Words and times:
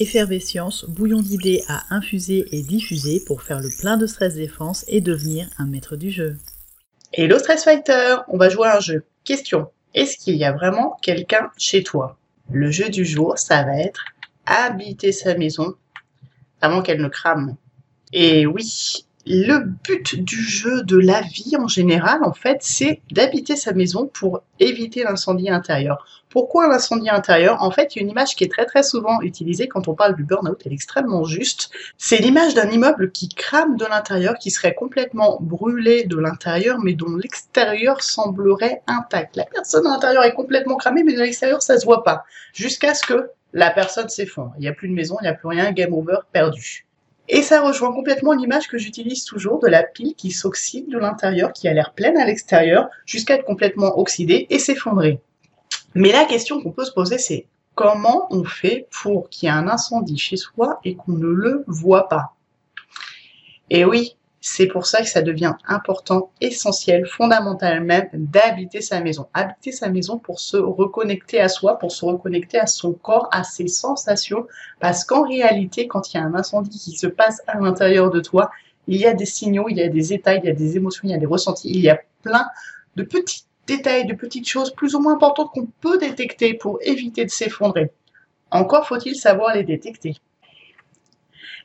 effervescience, 0.00 0.84
bouillon 0.88 1.20
d'idées 1.20 1.62
à 1.68 1.84
infuser 1.94 2.46
et 2.52 2.62
diffuser 2.62 3.22
pour 3.26 3.42
faire 3.42 3.60
le 3.60 3.68
plein 3.80 3.96
de 3.96 4.06
stress 4.06 4.34
défense 4.34 4.84
et 4.88 5.00
devenir 5.00 5.48
un 5.58 5.66
maître 5.66 5.96
du 5.96 6.10
jeu. 6.10 6.36
Hello 7.12 7.38
Stress 7.38 7.64
Fighter, 7.64 8.16
on 8.28 8.38
va 8.38 8.48
jouer 8.48 8.68
à 8.68 8.76
un 8.76 8.80
jeu. 8.80 9.04
Question, 9.24 9.70
est-ce 9.94 10.16
qu'il 10.16 10.36
y 10.36 10.44
a 10.44 10.52
vraiment 10.52 10.96
quelqu'un 11.02 11.50
chez 11.58 11.82
toi? 11.82 12.16
Le 12.50 12.70
jeu 12.70 12.88
du 12.88 13.04
jour, 13.04 13.38
ça 13.38 13.62
va 13.64 13.78
être 13.78 14.04
habiter 14.46 15.12
sa 15.12 15.34
maison 15.34 15.74
avant 16.60 16.82
qu'elle 16.82 17.00
ne 17.00 17.08
crame. 17.08 17.56
Et 18.12 18.46
oui, 18.46 19.06
le 19.30 19.60
but 19.60 20.16
du 20.16 20.42
jeu, 20.42 20.82
de 20.82 20.98
la 20.98 21.20
vie 21.20 21.56
en 21.56 21.68
général, 21.68 22.24
en 22.24 22.32
fait, 22.32 22.58
c'est 22.62 23.00
d'habiter 23.12 23.54
sa 23.54 23.72
maison 23.72 24.10
pour 24.12 24.42
éviter 24.58 25.04
l'incendie 25.04 25.50
intérieur. 25.50 26.04
Pourquoi 26.30 26.66
l'incendie 26.66 27.10
intérieur? 27.10 27.62
En 27.62 27.70
fait, 27.70 27.94
il 27.94 27.98
y 27.98 28.02
a 28.02 28.04
une 28.04 28.10
image 28.10 28.34
qui 28.34 28.42
est 28.42 28.50
très 28.50 28.66
très 28.66 28.82
souvent 28.82 29.20
utilisée 29.20 29.68
quand 29.68 29.86
on 29.86 29.94
parle 29.94 30.16
du 30.16 30.24
burn-out, 30.24 30.60
elle 30.64 30.72
est 30.72 30.74
extrêmement 30.74 31.22
juste. 31.22 31.70
C'est 31.96 32.18
l'image 32.18 32.54
d'un 32.54 32.68
immeuble 32.70 33.12
qui 33.12 33.28
crame 33.28 33.76
de 33.76 33.84
l'intérieur, 33.84 34.34
qui 34.36 34.50
serait 34.50 34.74
complètement 34.74 35.38
brûlé 35.40 36.04
de 36.04 36.16
l'intérieur, 36.16 36.78
mais 36.80 36.94
dont 36.94 37.14
l'extérieur 37.14 38.02
semblerait 38.02 38.82
intact. 38.88 39.36
La 39.36 39.44
personne 39.44 39.86
à 39.86 39.90
l'intérieur 39.90 40.24
est 40.24 40.34
complètement 40.34 40.76
cramée, 40.76 41.04
mais 41.04 41.14
de 41.14 41.20
l'extérieur, 41.20 41.62
ça 41.62 41.78
se 41.78 41.84
voit 41.84 42.02
pas. 42.02 42.24
Jusqu'à 42.52 42.94
ce 42.94 43.06
que 43.06 43.30
la 43.52 43.70
personne 43.70 44.08
s'effondre. 44.08 44.54
Il 44.58 44.62
n'y 44.62 44.68
a 44.68 44.72
plus 44.72 44.88
de 44.88 44.94
maison, 44.94 45.16
il 45.20 45.24
n'y 45.24 45.28
a 45.28 45.34
plus 45.34 45.48
rien, 45.48 45.70
game 45.72 45.92
over, 45.92 46.18
perdu. 46.32 46.86
Et 47.32 47.42
ça 47.42 47.62
rejoint 47.62 47.92
complètement 47.92 48.32
l'image 48.32 48.66
que 48.66 48.76
j'utilise 48.76 49.24
toujours 49.24 49.60
de 49.60 49.68
la 49.68 49.84
pile 49.84 50.16
qui 50.16 50.32
s'oxyde 50.32 50.90
de 50.90 50.98
l'intérieur, 50.98 51.52
qui 51.52 51.68
a 51.68 51.72
l'air 51.72 51.94
pleine 51.94 52.16
à 52.16 52.26
l'extérieur, 52.26 52.88
jusqu'à 53.06 53.36
être 53.36 53.44
complètement 53.44 53.96
oxydée 54.00 54.48
et 54.50 54.58
s'effondrer. 54.58 55.20
Mais 55.94 56.10
la 56.10 56.24
question 56.24 56.60
qu'on 56.60 56.72
peut 56.72 56.84
se 56.84 56.90
poser, 56.90 57.18
c'est 57.18 57.46
comment 57.76 58.26
on 58.30 58.42
fait 58.42 58.88
pour 58.90 59.28
qu'il 59.28 59.46
y 59.46 59.52
ait 59.52 59.54
un 59.54 59.68
incendie 59.68 60.18
chez 60.18 60.36
soi 60.36 60.80
et 60.84 60.96
qu'on 60.96 61.12
ne 61.12 61.28
le 61.28 61.64
voit 61.68 62.08
pas? 62.08 62.34
Et 63.70 63.84
oui, 63.84 64.16
c'est 64.40 64.66
pour 64.66 64.86
ça 64.86 65.02
que 65.02 65.08
ça 65.08 65.20
devient 65.20 65.54
important, 65.66 66.30
essentiel, 66.40 67.06
fondamental 67.06 67.84
même 67.84 68.08
d'habiter 68.14 68.80
sa 68.80 69.00
maison. 69.00 69.26
Habiter 69.34 69.70
sa 69.70 69.90
maison 69.90 70.18
pour 70.18 70.40
se 70.40 70.56
reconnecter 70.56 71.40
à 71.40 71.48
soi, 71.48 71.78
pour 71.78 71.92
se 71.92 72.06
reconnecter 72.06 72.58
à 72.58 72.66
son 72.66 72.92
corps, 72.92 73.28
à 73.32 73.44
ses 73.44 73.68
sensations, 73.68 74.46
parce 74.80 75.04
qu'en 75.04 75.28
réalité, 75.28 75.86
quand 75.86 76.12
il 76.12 76.16
y 76.16 76.20
a 76.20 76.24
un 76.24 76.34
incendie 76.34 76.78
qui 76.78 76.92
se 76.92 77.06
passe 77.06 77.42
à 77.46 77.58
l'intérieur 77.58 78.10
de 78.10 78.20
toi, 78.20 78.50
il 78.86 78.96
y 78.96 79.06
a 79.06 79.12
des 79.12 79.26
signaux, 79.26 79.68
il 79.68 79.76
y 79.76 79.82
a 79.82 79.88
des 79.88 80.14
états, 80.14 80.34
il 80.34 80.44
y 80.44 80.48
a 80.48 80.54
des 80.54 80.76
émotions, 80.76 81.02
il 81.04 81.10
y 81.10 81.14
a 81.14 81.18
des 81.18 81.26
ressentis, 81.26 81.68
il 81.68 81.80
y 81.80 81.90
a 81.90 82.00
plein 82.22 82.46
de 82.96 83.02
petits 83.02 83.44
détails, 83.66 84.06
de 84.06 84.14
petites 84.14 84.48
choses 84.48 84.72
plus 84.74 84.94
ou 84.94 85.00
moins 85.00 85.14
importantes 85.14 85.50
qu'on 85.52 85.66
peut 85.80 85.98
détecter 85.98 86.54
pour 86.54 86.78
éviter 86.80 87.26
de 87.26 87.30
s'effondrer. 87.30 87.90
Encore 88.50 88.86
faut-il 88.88 89.14
savoir 89.14 89.54
les 89.54 89.64
détecter. 89.64 90.16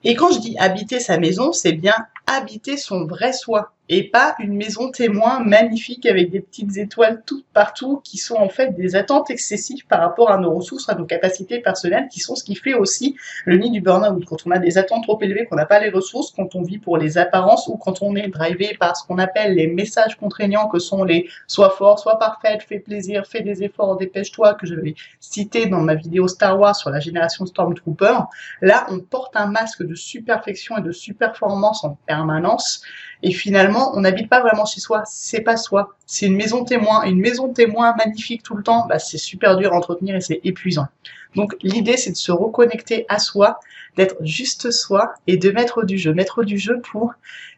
Et 0.04 0.14
quand 0.14 0.32
je 0.32 0.40
dis 0.40 0.58
habiter 0.60 1.00
sa 1.00 1.18
maison, 1.18 1.52
c'est 1.52 1.74
bien 1.74 1.96
habiter 2.28 2.78
son 2.78 3.06
vrai 3.06 3.34
soi 3.34 3.75
et 3.90 4.10
pas 4.10 4.36
une 4.40 4.56
maison 4.56 4.90
témoin 4.90 5.40
magnifique 5.40 6.06
avec 6.06 6.32
des 6.32 6.40
petites 6.40 6.78
étoiles 6.78 7.22
toutes 7.26 7.46
partout 7.54 8.02
qui 8.04 8.18
sont 8.18 8.36
en 8.36 8.50
fait 8.50 8.76
des 8.76 8.96
attentes 8.96 9.30
excessives 9.30 9.86
par 9.88 10.00
rapport 10.00 10.32
à 10.32 10.38
nos 10.38 10.54
ressources, 10.54 10.90
à 10.90 10.96
nos 10.96 11.06
capacités 11.06 11.60
personnelles 11.60 12.08
qui 12.12 12.20
sont 12.20 12.36
ce 12.36 12.44
qui 12.44 12.56
fait 12.56 12.74
aussi 12.74 13.16
le 13.46 13.58
nid 13.58 13.70
du 13.70 13.82
burn-out. 13.82 14.26
Quand 14.26 14.38
on 14.46 14.52
a 14.52 14.60
des 14.60 14.78
attentes 14.78 15.04
trop 15.04 15.20
élevées, 15.22 15.46
qu'on 15.46 15.56
n'a 15.56 15.66
pas 15.66 15.80
les 15.80 15.90
ressources, 15.90 16.32
quand 16.36 16.56
on 16.56 16.64
vit 16.64 16.80
pour 16.80 16.98
les 16.98 17.18
apparences 17.18 17.68
ou 17.68 17.78
quand 17.78 18.02
on 18.02 18.16
est 18.16 18.28
drivé 18.28 18.76
par 18.80 18.98
ce 18.98 19.06
qu'on 19.06 19.20
appelle 19.20 19.56
les 19.56 19.68
messages 19.68 20.16
contraignants 20.16 20.68
que 20.68 20.80
sont 20.80 21.04
les 21.04 21.28
sois 21.48 21.70
fort, 21.70 22.00
sois 22.00 22.18
parfaite, 22.18 22.64
fais 22.64 22.80
plaisir, 22.80 23.26
fais 23.28 23.42
des 23.42 23.64
efforts, 23.64 23.98
dépêche-toi 23.98 24.56
que 24.56 24.66
je 24.66 24.76
vais 24.76 24.96
citer 25.20 25.68
dans 25.68 25.82
ma 25.82 25.96
vidéo 25.96 26.28
Star 26.28 26.60
Wars 26.60 26.76
sur 26.76 26.90
la 26.90 27.00
génération 27.00 27.46
Stormtrooper. 27.46 28.18
Là, 28.62 28.88
on 28.90 29.00
porte 29.00 29.36
un 29.36 29.48
masque 29.48 29.84
de 29.84 29.96
superfection 29.96 30.78
et 30.78 30.82
de 30.82 30.92
superformance 30.92 31.84
en 31.84 31.98
permanence 32.08 32.82
et 33.26 33.32
finalement, 33.32 33.75
on 33.76 34.02
n'habite 34.02 34.30
pas 34.30 34.42
vraiment 34.42 34.66
chez 34.66 34.80
soi, 34.80 35.04
c'est 35.06 35.42
pas 35.42 35.58
soi. 35.58 35.96
C'est 36.06 36.28
une 36.28 36.36
maison 36.36 36.64
témoin. 36.64 37.04
une 37.04 37.20
maison 37.20 37.52
témoin 37.52 37.96
magnifique 37.96 38.44
tout 38.44 38.56
le 38.56 38.64
temps, 38.64 38.86
bah, 38.88 39.00
c'est 39.00 39.18
super 39.18 39.58
dur 39.58 39.74
à 39.74 39.78
entretenir 39.78 40.16
et 40.16 40.22
c'est 40.22 40.42
épuisant. 40.44 40.88
Donc 41.36 41.56
l'idée, 41.62 41.98
c'est 41.98 42.12
de 42.12 42.18
se 42.18 42.32
reconnecter 42.32 43.06
à 43.10 43.20
soi, 43.20 43.60
d'être 43.98 44.16
juste 44.22 44.72
soi 44.72 45.14
et 45.28 45.38
de 45.38 45.52
mettre 45.52 45.84
du 45.84 45.98
jeu. 45.98 46.14
Mettre 46.14 46.44
du 46.44 46.58
jeu 46.58 46.80
pour 46.80 47.14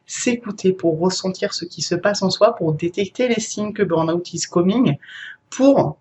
s'écouter, 0.06 0.72
pour 0.74 1.00
ressentir 1.00 1.54
ce 1.54 1.66
qui 1.66 1.82
se 1.82 1.96
passe 1.96 2.22
en 2.22 2.30
soi, 2.30 2.56
pour 2.56 2.74
détecter 2.74 3.28
les 3.28 3.40
signes 3.40 3.74
que 3.74 3.84
burnout 3.84 4.34
is 4.34 4.44
coming, 4.50 4.98
pour 5.50 5.98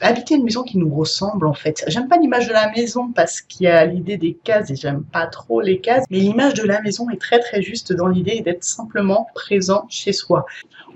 habiter 0.00 0.34
une 0.34 0.44
maison 0.44 0.62
qui 0.62 0.78
nous 0.78 0.92
ressemble 0.94 1.46
en 1.46 1.54
fait. 1.54 1.84
J'aime 1.88 2.08
pas 2.08 2.16
l'image 2.16 2.48
de 2.48 2.52
la 2.52 2.70
maison 2.70 3.10
parce 3.12 3.40
qu'il 3.40 3.64
y 3.64 3.68
a 3.68 3.84
l'idée 3.84 4.16
des 4.16 4.34
cases 4.34 4.70
et 4.70 4.76
j'aime 4.76 5.02
pas 5.02 5.26
trop 5.26 5.60
les 5.60 5.80
cases, 5.80 6.04
mais 6.10 6.18
l'image 6.18 6.54
de 6.54 6.62
la 6.64 6.80
maison 6.80 7.10
est 7.10 7.20
très 7.20 7.40
très 7.40 7.62
juste 7.62 7.92
dans 7.92 8.08
l'idée 8.08 8.40
d'être 8.40 8.64
simplement 8.64 9.28
présent 9.34 9.86
chez 9.88 10.12
soi. 10.12 10.46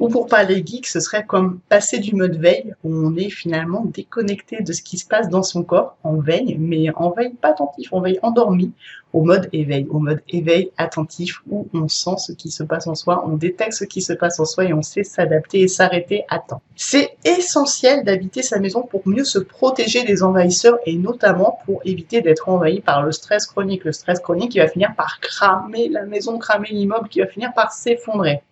Ou 0.00 0.08
pour 0.08 0.26
parler 0.26 0.62
geek, 0.64 0.86
ce 0.86 1.00
serait 1.00 1.24
comme 1.24 1.60
passer 1.68 1.98
du 1.98 2.14
mode 2.14 2.36
veille 2.36 2.74
où 2.82 2.92
on 2.92 3.16
est 3.16 3.30
finalement 3.30 3.84
déconnecté 3.84 4.62
de 4.62 4.72
ce 4.72 4.82
qui 4.82 4.98
se 4.98 5.06
passe 5.06 5.28
dans 5.28 5.42
son 5.42 5.62
corps 5.62 5.96
en 6.02 6.16
veille, 6.16 6.56
mais 6.58 6.88
en 6.96 7.10
veille 7.10 7.34
pas 7.34 7.50
attentif, 7.50 7.92
en 7.92 8.00
veille 8.00 8.18
endormi, 8.22 8.72
au 9.14 9.22
mode 9.22 9.48
éveil, 9.52 9.86
au 9.90 10.00
mode 10.00 10.20
éveil 10.28 10.70
attentif 10.76 11.40
où 11.48 11.68
on 11.72 11.88
sent 11.88 12.16
ce 12.18 12.32
qui 12.32 12.50
se 12.50 12.64
passe 12.64 12.88
en 12.88 12.96
soi, 12.96 13.24
on 13.26 13.36
détecte 13.36 13.72
ce 13.72 13.84
qui 13.84 14.02
se 14.02 14.12
passe 14.12 14.40
en 14.40 14.44
soi 14.44 14.64
et 14.64 14.74
on 14.74 14.82
sait 14.82 15.04
s'adapter 15.04 15.60
et 15.60 15.68
s'arrêter 15.68 16.24
à 16.28 16.40
temps. 16.40 16.60
C'est 16.74 17.16
essentiel 17.24 18.04
d'habiter 18.04 18.42
sa 18.42 18.58
maison 18.58 18.82
pour 18.84 19.02
mieux 19.06 19.24
se 19.24 19.38
protéger 19.38 20.04
des 20.04 20.22
envahisseurs 20.22 20.78
et 20.86 20.96
notamment 20.96 21.58
pour 21.64 21.80
éviter 21.84 22.20
d'être 22.20 22.48
envahi 22.48 22.80
par 22.80 23.02
le 23.02 23.12
stress 23.12 23.46
chronique. 23.46 23.84
Le 23.84 23.92
stress 23.92 24.20
chronique 24.20 24.52
qui 24.52 24.58
va 24.58 24.68
finir 24.68 24.94
par 24.96 25.20
cramer 25.20 25.88
la 25.88 26.04
maison, 26.04 26.38
cramer 26.38 26.68
l'immeuble, 26.70 27.08
qui 27.08 27.20
va 27.20 27.26
finir 27.26 27.52
par 27.54 27.72
s'effondrer. 27.72 28.42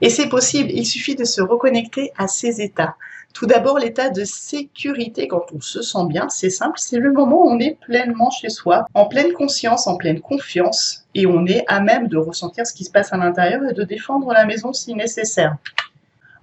Et 0.00 0.10
c'est 0.10 0.28
possible, 0.28 0.70
il 0.72 0.84
suffit 0.84 1.14
de 1.14 1.24
se 1.24 1.40
reconnecter 1.40 2.12
à 2.18 2.26
ces 2.26 2.60
états. 2.60 2.96
Tout 3.32 3.46
d'abord, 3.46 3.78
l'état 3.78 4.10
de 4.10 4.24
sécurité 4.24 5.26
quand 5.28 5.46
on 5.54 5.60
se 5.60 5.80
sent 5.80 6.06
bien, 6.08 6.28
c'est 6.28 6.50
simple, 6.50 6.78
c'est 6.78 6.98
le 6.98 7.12
moment 7.12 7.46
où 7.46 7.50
on 7.50 7.58
est 7.60 7.78
pleinement 7.80 8.30
chez 8.30 8.50
soi, 8.50 8.84
en 8.94 9.06
pleine 9.06 9.32
conscience, 9.32 9.86
en 9.86 9.96
pleine 9.96 10.20
confiance, 10.20 11.06
et 11.14 11.26
on 11.26 11.46
est 11.46 11.64
à 11.68 11.80
même 11.80 12.08
de 12.08 12.18
ressentir 12.18 12.66
ce 12.66 12.74
qui 12.74 12.84
se 12.84 12.90
passe 12.90 13.12
à 13.12 13.16
l'intérieur 13.16 13.62
et 13.70 13.72
de 13.72 13.84
défendre 13.84 14.32
la 14.32 14.44
maison 14.44 14.72
si 14.72 14.94
nécessaire. 14.94 15.56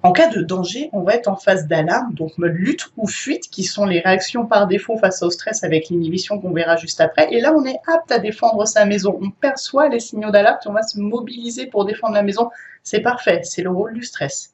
En 0.02 0.14
cas 0.14 0.30
de 0.30 0.42
danger, 0.42 0.90
on 0.94 1.02
va 1.02 1.16
être 1.16 1.28
en 1.28 1.36
phase 1.36 1.68
d'alarme, 1.68 2.14
donc 2.14 2.38
mode 2.38 2.54
lutte 2.54 2.88
ou 2.96 3.06
fuite, 3.06 3.50
qui 3.50 3.64
sont 3.64 3.86
les 3.86 4.00
réactions 4.00 4.46
par 4.46 4.66
défaut 4.66 4.98
face 4.98 5.22
au 5.24 5.30
stress 5.30 5.66
avec 5.66 5.90
l'inhibition 5.90 6.40
qu'on 6.40 6.54
verra 6.54 6.78
juste 6.78 7.02
après. 7.02 7.34
Et 7.34 7.42
là, 7.42 7.54
on 7.54 7.66
est 7.66 7.80
apte 7.86 8.10
à 8.10 8.20
défendre 8.20 8.66
sa 8.66 8.86
maison. 8.86 9.20
On 9.22 9.30
perçoit 9.30 9.90
les 9.90 10.00
signaux 10.00 10.32
d'alerte 10.32 10.66
on 10.68 10.74
va 10.74 10.84
se 10.84 11.00
mobiliser 11.00 11.66
pour 11.66 11.84
défendre 11.84 12.14
la 12.14 12.24
maison. 12.24 12.50
C'est 12.84 13.02
parfait, 13.02 13.42
c'est 13.44 13.62
le 13.62 13.72
rôle 13.72 13.94
du 13.94 14.04
stress. 14.04 14.54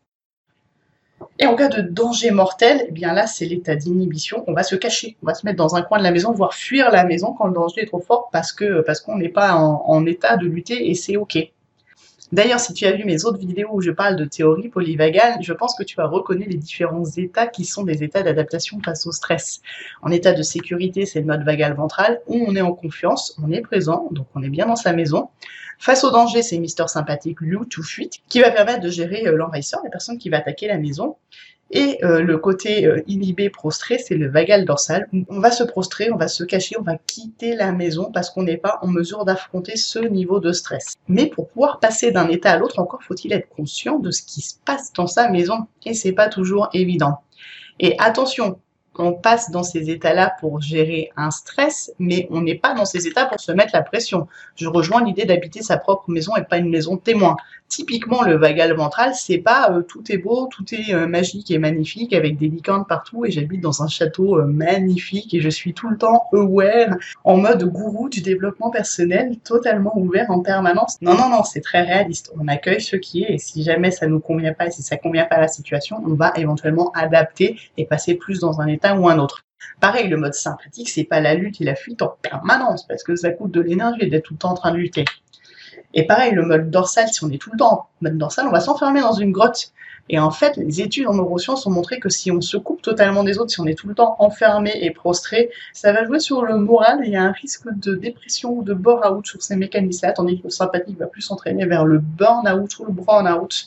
Et 1.38 1.46
en 1.46 1.56
cas 1.56 1.68
de 1.68 1.82
danger 1.82 2.32
mortel, 2.32 2.86
eh 2.88 2.92
bien 2.92 3.14
là, 3.14 3.28
c'est 3.28 3.46
l'état 3.46 3.76
d'inhibition. 3.76 4.44
On 4.48 4.54
va 4.54 4.64
se 4.64 4.76
cacher, 4.76 5.16
on 5.22 5.28
va 5.28 5.36
se 5.36 5.46
mettre 5.46 5.58
dans 5.58 5.76
un 5.76 5.84
coin 5.84 6.00
de 6.00 6.04
la 6.04 6.12
maison, 6.12 6.32
voire 6.32 6.56
fuir 6.56 6.92
la 6.92 7.04
maison 7.04 7.34
quand 7.34 7.46
le 7.46 7.54
danger 7.54 7.82
est 7.82 7.86
trop 7.86 8.00
fort 8.00 8.30
parce 8.32 8.52
que 8.52 8.82
parce 8.82 9.00
qu'on 9.00 9.18
n'est 9.18 9.30
pas 9.30 9.54
en, 9.56 9.84
en, 9.86 10.06
état 10.08 10.38
de 10.38 10.48
lutter 10.48 10.90
et 10.90 10.96
c'est 10.96 11.18
ok. 11.18 11.38
D'ailleurs, 12.36 12.60
si 12.60 12.74
tu 12.74 12.86
as 12.86 12.92
vu 12.92 13.06
mes 13.06 13.24
autres 13.24 13.38
vidéos 13.38 13.70
où 13.72 13.80
je 13.80 13.92
parle 13.92 14.18
de 14.18 14.26
théorie 14.26 14.68
polyvagale, 14.68 15.38
je 15.40 15.54
pense 15.54 15.74
que 15.74 15.84
tu 15.84 15.96
vas 15.96 16.06
reconnaître 16.06 16.52
les 16.52 16.58
différents 16.58 17.06
états 17.06 17.48
qui 17.48 17.64
sont 17.64 17.86
des 17.86 18.04
états 18.04 18.24
d'adaptation 18.24 18.82
face 18.84 19.08
au 19.08 19.14
stress. 19.14 19.62
En 20.02 20.12
état 20.12 20.34
de 20.34 20.42
sécurité, 20.42 21.06
c'est 21.06 21.22
le 21.22 21.28
mode 21.28 21.46
vagal 21.46 21.76
ventral, 21.76 22.20
où 22.28 22.44
on 22.46 22.54
est 22.58 22.62
en 22.62 22.74
confiance, 22.74 23.40
on 23.42 23.50
est 23.54 23.62
présent, 23.62 24.10
donc 24.12 24.28
on 24.36 24.44
est 24.44 24.50
bien 24.50 24.66
dans 24.66 24.76
sa 24.76 24.92
maison. 24.92 25.30
Face 25.80 26.04
au 26.04 26.12
danger, 26.12 26.42
c'est 26.42 26.58
Mister 26.58 26.84
Sympathique, 26.88 27.40
loup 27.40 27.70
ou 27.78 27.84
fuite, 27.84 28.16
qui 28.28 28.42
va 28.42 28.52
permettre 28.52 28.82
de 28.82 28.90
gérer 28.90 29.26
euh, 29.28 29.38
l'envahisseur, 29.38 29.80
la 29.86 29.90
personne 29.90 30.18
qui 30.18 30.28
va 30.28 30.40
attaquer 30.40 30.68
la 30.68 30.78
maison. 30.78 31.16
Et 31.72 31.98
euh, 32.04 32.22
le 32.22 32.38
côté 32.38 32.86
euh, 32.86 33.02
inhibé, 33.08 33.50
prostré, 33.50 33.98
c'est 33.98 34.16
le 34.16 34.30
vagal 34.30 34.66
dorsal. 34.66 35.08
On 35.30 35.40
va 35.40 35.52
se 35.52 35.64
prostrer, 35.64 36.12
on 36.12 36.16
va 36.16 36.28
se 36.28 36.44
cacher, 36.44 36.76
on 36.80 36.84
va 36.84 36.98
quitter 36.98 37.56
la 37.56 37.72
maison 37.72 38.12
parce 38.14 38.30
qu'on 38.30 38.44
n'est 38.44 38.58
pas 38.58 38.78
en 38.82 38.88
mesure 38.88 39.26
d'affronter 39.26 39.76
ce 39.76 40.00
niveau 40.00 40.40
de 40.40 40.52
stress. 40.52 40.96
Mais 41.08 41.26
pour 41.26 41.48
pouvoir 41.48 41.80
passer 41.80 42.12
d'un 42.12 42.30
état 42.30 42.52
à 42.52 42.58
l'autre, 42.58 42.80
encore 42.80 43.02
faut-il 43.04 43.34
être 43.34 43.50
conscient 43.50 43.98
de 43.98 44.12
ce 44.12 44.22
qui 44.22 44.42
se 44.42 44.56
passe 44.64 44.94
dans 44.94 45.08
sa 45.08 45.30
maison. 45.30 45.68
Et 45.86 45.96
c'est 45.96 46.14
pas 46.14 46.30
toujours 46.30 46.70
évident. 46.74 47.20
Et 47.80 47.96
attention, 48.00 48.60
on 48.98 49.14
passe 49.14 49.52
dans 49.52 49.64
ces 49.64 49.90
états-là 49.90 50.34
pour 50.40 50.62
gérer 50.62 51.12
un 51.18 51.32
stress, 51.32 51.92
mais 52.00 52.28
on 52.32 52.42
n'est 52.42 52.56
pas 52.56 52.74
dans 52.74 52.86
ces 52.86 53.08
états 53.08 53.26
pour 53.26 53.40
se 53.40 53.52
mettre 53.52 53.72
la 53.74 53.82
pression. 53.82 54.28
Je 54.56 54.68
rejoins 54.68 55.04
l'idée 55.04 55.26
d'habiter 55.26 55.62
sa 55.62 55.78
propre 55.78 56.10
maison 56.10 56.36
et 56.36 56.44
pas 56.44 56.58
une 56.58 56.70
maison 56.70 56.98
témoin. 56.98 57.36
Typiquement, 57.68 58.22
le 58.22 58.38
vagal 58.38 58.74
ventral, 58.74 59.14
c'est 59.16 59.40
pas 59.40 59.72
euh, 59.72 59.82
tout 59.82 60.04
est 60.12 60.18
beau, 60.18 60.48
tout 60.48 60.64
est 60.74 60.94
euh, 60.94 61.08
magique 61.08 61.50
et 61.50 61.58
magnifique 61.58 62.14
avec 62.14 62.38
des 62.38 62.48
licornes 62.48 62.86
partout 62.86 63.26
et 63.26 63.32
j'habite 63.32 63.60
dans 63.60 63.82
un 63.82 63.88
château 63.88 64.38
euh, 64.38 64.46
magnifique 64.46 65.34
et 65.34 65.42
je 65.42 65.50
suis 65.50 65.74
tout 65.74 65.90
le 65.90 65.98
temps 65.98 66.26
aware, 66.32 66.96
en 67.24 67.38
mode 67.38 67.64
gourou 67.64 68.08
du 68.08 68.22
développement 68.22 68.70
personnel, 68.70 69.38
totalement 69.44 69.98
ouvert 69.98 70.30
en 70.30 70.42
permanence. 70.42 71.02
Non, 71.02 71.16
non, 71.16 71.30
non, 71.30 71.44
c'est 71.44 71.62
très 71.62 71.82
réaliste. 71.82 72.32
On 72.40 72.48
accueille 72.48 72.82
ce 72.82 72.98
qui 72.98 73.24
est 73.24 73.34
et 73.34 73.38
si 73.40 73.64
jamais 73.64 73.90
ça 73.90 74.06
nous 74.06 74.20
convient 74.20 74.54
pas 74.54 74.68
et 74.68 74.72
si 74.72 74.84
ça 74.84 74.98
convient 74.98 75.26
pas 75.26 75.38
à 75.38 75.42
la 75.42 75.48
situation, 75.48 76.04
on 76.06 76.14
va 76.14 76.34
éventuellement 76.36 76.92
adapter 76.92 77.60
et 77.78 77.86
passer 77.86 78.14
plus 78.14 78.40
dans 78.40 78.62
un 78.62 78.68
état 78.68 78.96
ou 78.96 79.10
un 79.10 79.18
autre. 79.18 79.44
Pareil, 79.80 80.08
le 80.08 80.18
mode 80.18 80.34
sympathique, 80.34 80.90
c'est 80.90 81.04
pas 81.04 81.20
la 81.20 81.34
lutte 81.34 81.60
et 81.62 81.64
la 81.64 81.76
fuite 81.76 82.02
en 82.02 82.16
permanence, 82.22 82.86
parce 82.88 83.04
que 83.04 83.16
ça 83.16 83.32
coûte 83.32 83.52
de 83.52 83.62
l'énergie 83.62 84.10
d'être 84.10 84.26
tout 84.26 84.34
le 84.34 84.40
temps 84.40 84.52
en 84.52 84.56
train 84.56 84.72
de 84.72 84.78
lutter. 84.78 85.06
Et 85.96 86.06
pareil, 86.06 86.34
le 86.34 86.46
mode 86.46 86.70
dorsal, 86.70 87.08
si 87.08 87.24
on 87.24 87.30
est 87.30 87.42
tout 87.42 87.50
le 87.52 87.58
temps 87.58 87.74
en 87.74 87.88
mode 88.02 88.18
dorsal, 88.18 88.48
on 88.48 88.52
va 88.52 88.60
s'enfermer 88.60 89.02
dans 89.02 89.14
une 89.14 89.32
grotte. 89.32 89.72
Et 90.10 90.20
en 90.20 90.30
fait, 90.30 90.56
les 90.58 90.82
études 90.82 91.08
en 91.08 91.16
neurosciences 91.16 91.66
ont 91.66 91.72
montré 91.72 92.00
que 92.00 92.10
si 92.10 92.32
on 92.32 92.42
se 92.42 92.58
coupe 92.58 92.82
totalement 92.82 93.24
des 93.24 93.40
autres, 93.40 93.50
si 93.50 93.60
on 93.60 93.66
est 93.66 93.74
tout 93.74 93.88
le 93.88 93.96
temps 93.96 94.16
enfermé 94.20 94.72
et 94.82 94.92
prostré, 94.92 95.50
ça 95.74 95.94
va 95.94 96.06
jouer 96.06 96.20
sur 96.20 96.44
le 96.44 96.58
moral 96.58 97.04
et 97.04 97.08
il 97.08 97.14
y 97.14 97.16
a 97.16 97.24
un 97.24 97.32
risque 97.32 97.68
de 97.74 97.96
dépression 97.96 98.52
ou 98.52 98.62
de 98.62 98.76
bore-out 98.76 99.26
sur 99.26 99.42
ces 99.42 99.56
mécanismes-là, 99.56 100.14
tandis 100.14 100.38
que 100.40 100.44
le 100.44 100.50
sympathique 100.52 101.00
va 101.00 101.08
plus 101.08 101.22
s'entraîner 101.22 101.66
vers 101.66 101.86
le 101.86 101.98
burn-out 101.98 102.78
ou 102.80 102.86
le 102.86 102.92
brown-out. 102.92 103.66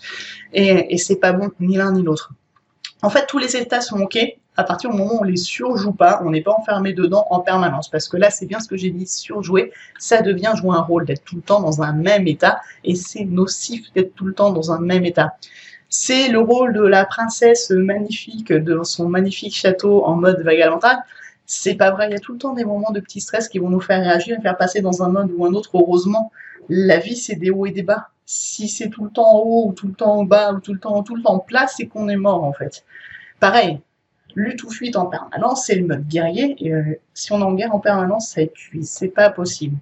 Et, 0.53 0.95
et 0.95 0.99
c'est 0.99 1.17
pas 1.17 1.33
bon 1.33 1.51
ni 1.59 1.77
l'un 1.77 1.93
ni 1.93 2.03
l'autre. 2.03 2.33
En 3.03 3.11
fait, 3.11 3.27
tous 3.27 3.39
les 3.39 3.57
états 3.57 3.81
sont 3.81 4.01
OK 4.01 4.19
à 4.59 4.65
partir 4.65 4.91
du 4.91 4.97
moment 4.97 5.15
où 5.15 5.19
on 5.21 5.23
les 5.23 5.37
surjoue 5.37 5.93
pas, 5.93 6.21
on 6.25 6.31
n'est 6.31 6.41
pas 6.43 6.53
enfermé 6.53 6.93
dedans 6.93 7.29
en 7.31 7.39
permanence. 7.39 7.89
Parce 7.89 8.09
que 8.09 8.17
là, 8.17 8.29
c'est 8.29 8.45
bien 8.45 8.59
ce 8.59 8.67
que 8.67 8.77
j'ai 8.77 8.91
dit, 8.91 9.07
surjouer, 9.07 9.73
ça 10.01 10.21
devient 10.21 10.53
jouer 10.57 10.77
un 10.77 10.81
rôle, 10.81 11.07
d'être 11.07 11.23
tout 11.25 11.37
le 11.37 11.43
temps 11.43 11.61
dans 11.61 11.81
un 11.81 11.93
même 11.93 12.27
état, 12.27 12.61
et 12.83 12.97
c'est 12.97 13.25
nocif 13.25 13.93
d'être 13.95 14.17
tout 14.17 14.25
le 14.25 14.35
temps 14.35 14.51
dans 14.51 14.73
un 14.73 14.81
même 14.81 15.05
état. 15.05 15.37
C'est 15.89 16.29
le 16.29 16.41
rôle 16.41 16.73
de 16.75 16.83
la 16.83 17.05
princesse 17.05 17.71
magnifique 17.71 18.53
de 18.53 18.83
son 18.83 19.09
magnifique 19.09 19.55
château 19.55 20.05
en 20.05 20.17
mode 20.17 20.43
vague 20.43 20.69
C'est 21.47 21.77
pas 21.77 21.93
vrai, 21.93 22.09
il 22.09 22.15
y 22.15 22.17
a 22.17 22.19
tout 22.19 22.33
le 22.33 22.39
temps 22.39 22.53
des 22.53 22.65
moments 22.65 22.91
de 22.91 22.99
petit 22.99 23.21
stress 23.21 23.49
qui 23.49 23.61
vont 23.61 23.71
nous 23.71 23.81
faire 23.81 24.01
réagir 24.01 24.39
et 24.39 24.43
faire 24.43 24.57
passer 24.57 24.81
dans 24.81 25.05
un 25.05 25.09
mode 25.09 25.31
ou 25.37 25.47
un 25.47 25.55
autre. 25.55 25.71
Heureusement, 25.75 26.33
la 26.69 26.99
vie, 26.99 27.17
c'est 27.17 27.37
des 27.37 27.51
hauts 27.51 27.67
et 27.67 27.71
des 27.71 27.85
bas. 27.85 28.09
Si 28.27 28.69
c'est 28.69 28.91
tout 28.91 29.05
le 29.05 29.11
temps 29.11 29.37
en 29.37 29.39
haut, 29.39 29.69
ou 29.69 29.73
tout 29.73 29.87
le 29.87 29.95
temps 29.95 30.19
en 30.19 30.25
bas, 30.25 30.53
ou 30.53 30.59
tout 30.59 30.75
le 30.75 30.81
temps, 30.81 31.01
tout 31.05 31.15
le 31.15 31.23
temps 31.23 31.39
place, 31.39 31.75
c'est 31.77 31.87
qu'on 31.87 32.09
est 32.09 32.17
mort, 32.17 32.43
en 32.43 32.53
fait. 32.53 32.85
Pareil, 33.39 33.81
lutte 34.35 34.63
ou 34.65 34.71
fuite 34.71 34.97
en 34.97 35.07
permanence, 35.07 35.67
c'est 35.67 35.75
le 35.75 35.87
mode 35.87 36.07
guerrier. 36.07 36.57
Et 36.59 36.73
euh, 36.73 36.99
si 37.15 37.33
on 37.33 37.41
est 37.41 37.45
en 37.45 37.55
guerre 37.55 37.75
en 37.75 37.81
permanence, 37.81 38.31
ça 38.31 38.43
épuise, 38.43 38.91
c'est 38.91 39.09
pas 39.09 39.31
possible. 39.31 39.77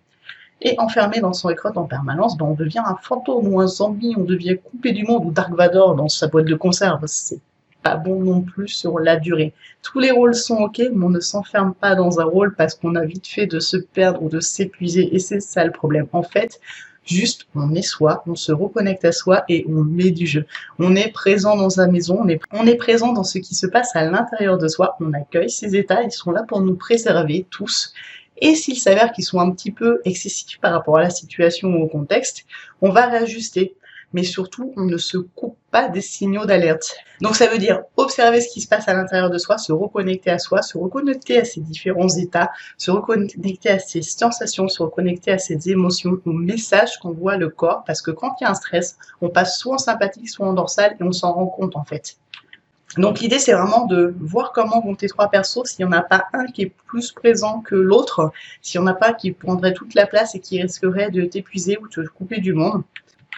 Et 0.62 0.78
enfermé 0.78 1.20
dans 1.20 1.34
son 1.34 1.50
écrotte 1.50 1.76
en 1.76 1.84
permanence, 1.84 2.36
ben 2.36 2.46
on 2.46 2.54
devient 2.54 2.82
un 2.84 2.96
fantôme 3.02 3.52
ou 3.52 3.60
un 3.60 3.66
zombie, 3.66 4.14
on 4.16 4.24
devient 4.24 4.56
coupé 4.62 4.92
du 4.92 5.04
monde 5.04 5.26
ou 5.26 5.30
Dark 5.30 5.52
Vador 5.52 5.94
dans 5.94 6.08
sa 6.08 6.28
boîte 6.28 6.46
de 6.46 6.54
conserve. 6.54 7.02
C'est 7.06 7.40
pas 7.82 7.96
bon 7.96 8.20
non 8.20 8.40
plus 8.40 8.68
sur 8.68 8.98
la 8.98 9.16
durée. 9.16 9.52
Tous 9.82 10.00
les 10.00 10.10
rôles 10.10 10.34
sont 10.34 10.56
ok, 10.56 10.78
mais 10.78 11.04
on 11.04 11.10
ne 11.10 11.20
s'enferme 11.20 11.74
pas 11.74 11.94
dans 11.94 12.20
un 12.20 12.24
rôle 12.24 12.54
parce 12.54 12.74
qu'on 12.74 12.94
a 12.94 13.04
vite 13.04 13.26
fait 13.26 13.46
de 13.46 13.60
se 13.60 13.76
perdre 13.76 14.22
ou 14.22 14.28
de 14.30 14.40
s'épuiser. 14.40 15.14
Et 15.14 15.18
c'est 15.18 15.40
ça 15.40 15.64
le 15.64 15.72
problème. 15.72 16.06
En 16.12 16.22
fait, 16.22 16.58
Juste, 17.06 17.46
on 17.54 17.72
est 17.74 17.82
soi, 17.82 18.24
on 18.26 18.34
se 18.34 18.50
reconnecte 18.50 19.04
à 19.04 19.12
soi 19.12 19.44
et 19.48 19.64
on 19.68 19.84
met 19.84 20.10
du 20.10 20.26
jeu. 20.26 20.44
On 20.80 20.96
est 20.96 21.12
présent 21.12 21.56
dans 21.56 21.70
sa 21.70 21.86
maison, 21.86 22.20
on 22.20 22.66
est, 22.66 22.74
présent 22.74 23.12
dans 23.12 23.22
ce 23.22 23.38
qui 23.38 23.54
se 23.54 23.68
passe 23.68 23.94
à 23.94 24.04
l'intérieur 24.04 24.58
de 24.58 24.66
soi, 24.66 24.96
on 25.00 25.12
accueille 25.12 25.48
ces 25.48 25.76
états, 25.76 26.02
ils 26.02 26.10
sont 26.10 26.32
là 26.32 26.42
pour 26.42 26.60
nous 26.60 26.74
préserver 26.74 27.46
tous. 27.48 27.94
Et 28.38 28.56
s'il 28.56 28.76
s'avère 28.76 29.12
qu'ils 29.12 29.24
sont 29.24 29.38
un 29.38 29.50
petit 29.52 29.70
peu 29.70 30.00
excessifs 30.04 30.58
par 30.60 30.72
rapport 30.72 30.98
à 30.98 31.02
la 31.02 31.10
situation 31.10 31.68
ou 31.68 31.84
au 31.84 31.86
contexte, 31.86 32.44
on 32.82 32.90
va 32.90 33.06
réajuster 33.06 33.76
mais 34.12 34.22
surtout, 34.22 34.72
on 34.76 34.84
ne 34.84 34.96
se 34.96 35.18
coupe 35.18 35.58
pas 35.70 35.88
des 35.88 36.00
signaux 36.00 36.46
d'alerte. 36.46 36.96
Donc 37.20 37.36
ça 37.36 37.46
veut 37.48 37.58
dire 37.58 37.82
observer 37.96 38.40
ce 38.40 38.48
qui 38.48 38.60
se 38.60 38.68
passe 38.68 38.88
à 38.88 38.94
l'intérieur 38.94 39.30
de 39.30 39.38
soi, 39.38 39.58
se 39.58 39.72
reconnecter 39.72 40.30
à 40.30 40.38
soi, 40.38 40.62
se 40.62 40.78
reconnecter 40.78 41.38
à 41.38 41.44
ses 41.44 41.60
différents 41.60 42.08
états, 42.08 42.50
se 42.78 42.90
reconnecter 42.90 43.70
à 43.70 43.78
ses 43.78 44.02
sensations, 44.02 44.68
se 44.68 44.82
reconnecter 44.82 45.32
à 45.32 45.38
ses 45.38 45.70
émotions, 45.70 46.18
aux 46.24 46.32
messages 46.32 46.98
qu'on 46.98 47.12
voit 47.12 47.36
le 47.36 47.48
corps, 47.48 47.84
parce 47.86 48.02
que 48.02 48.10
quand 48.10 48.36
il 48.40 48.44
y 48.44 48.46
a 48.46 48.50
un 48.50 48.54
stress, 48.54 48.96
on 49.20 49.28
passe 49.28 49.58
soit 49.58 49.74
en 49.74 49.78
sympathique, 49.78 50.28
soit 50.28 50.46
en 50.46 50.54
dorsal, 50.54 50.96
et 50.98 51.02
on 51.02 51.12
s'en 51.12 51.32
rend 51.32 51.46
compte 51.46 51.76
en 51.76 51.84
fait. 51.84 52.16
Donc 52.96 53.20
l'idée 53.20 53.38
c'est 53.38 53.52
vraiment 53.52 53.84
de 53.86 54.14
voir 54.20 54.52
comment 54.52 54.80
vont 54.80 54.94
tes 54.94 55.08
trois 55.08 55.28
persos, 55.28 55.64
s'il 55.64 55.84
n'y 55.84 55.92
en 55.92 55.96
a 55.96 56.02
pas 56.02 56.24
un 56.32 56.46
qui 56.46 56.62
est 56.62 56.72
plus 56.86 57.12
présent 57.12 57.60
que 57.60 57.74
l'autre, 57.74 58.30
s'il 58.62 58.80
n'y 58.80 58.86
en 58.86 58.90
a 58.90 58.94
pas 58.94 59.12
qui 59.12 59.32
prendrait 59.32 59.74
toute 59.74 59.94
la 59.94 60.06
place 60.06 60.34
et 60.34 60.40
qui 60.40 60.62
risquerait 60.62 61.10
de 61.10 61.22
t'épuiser 61.22 61.76
ou 61.78 61.88
de 61.88 61.92
te 61.92 62.08
couper 62.08 62.40
du 62.40 62.54
monde. 62.54 62.82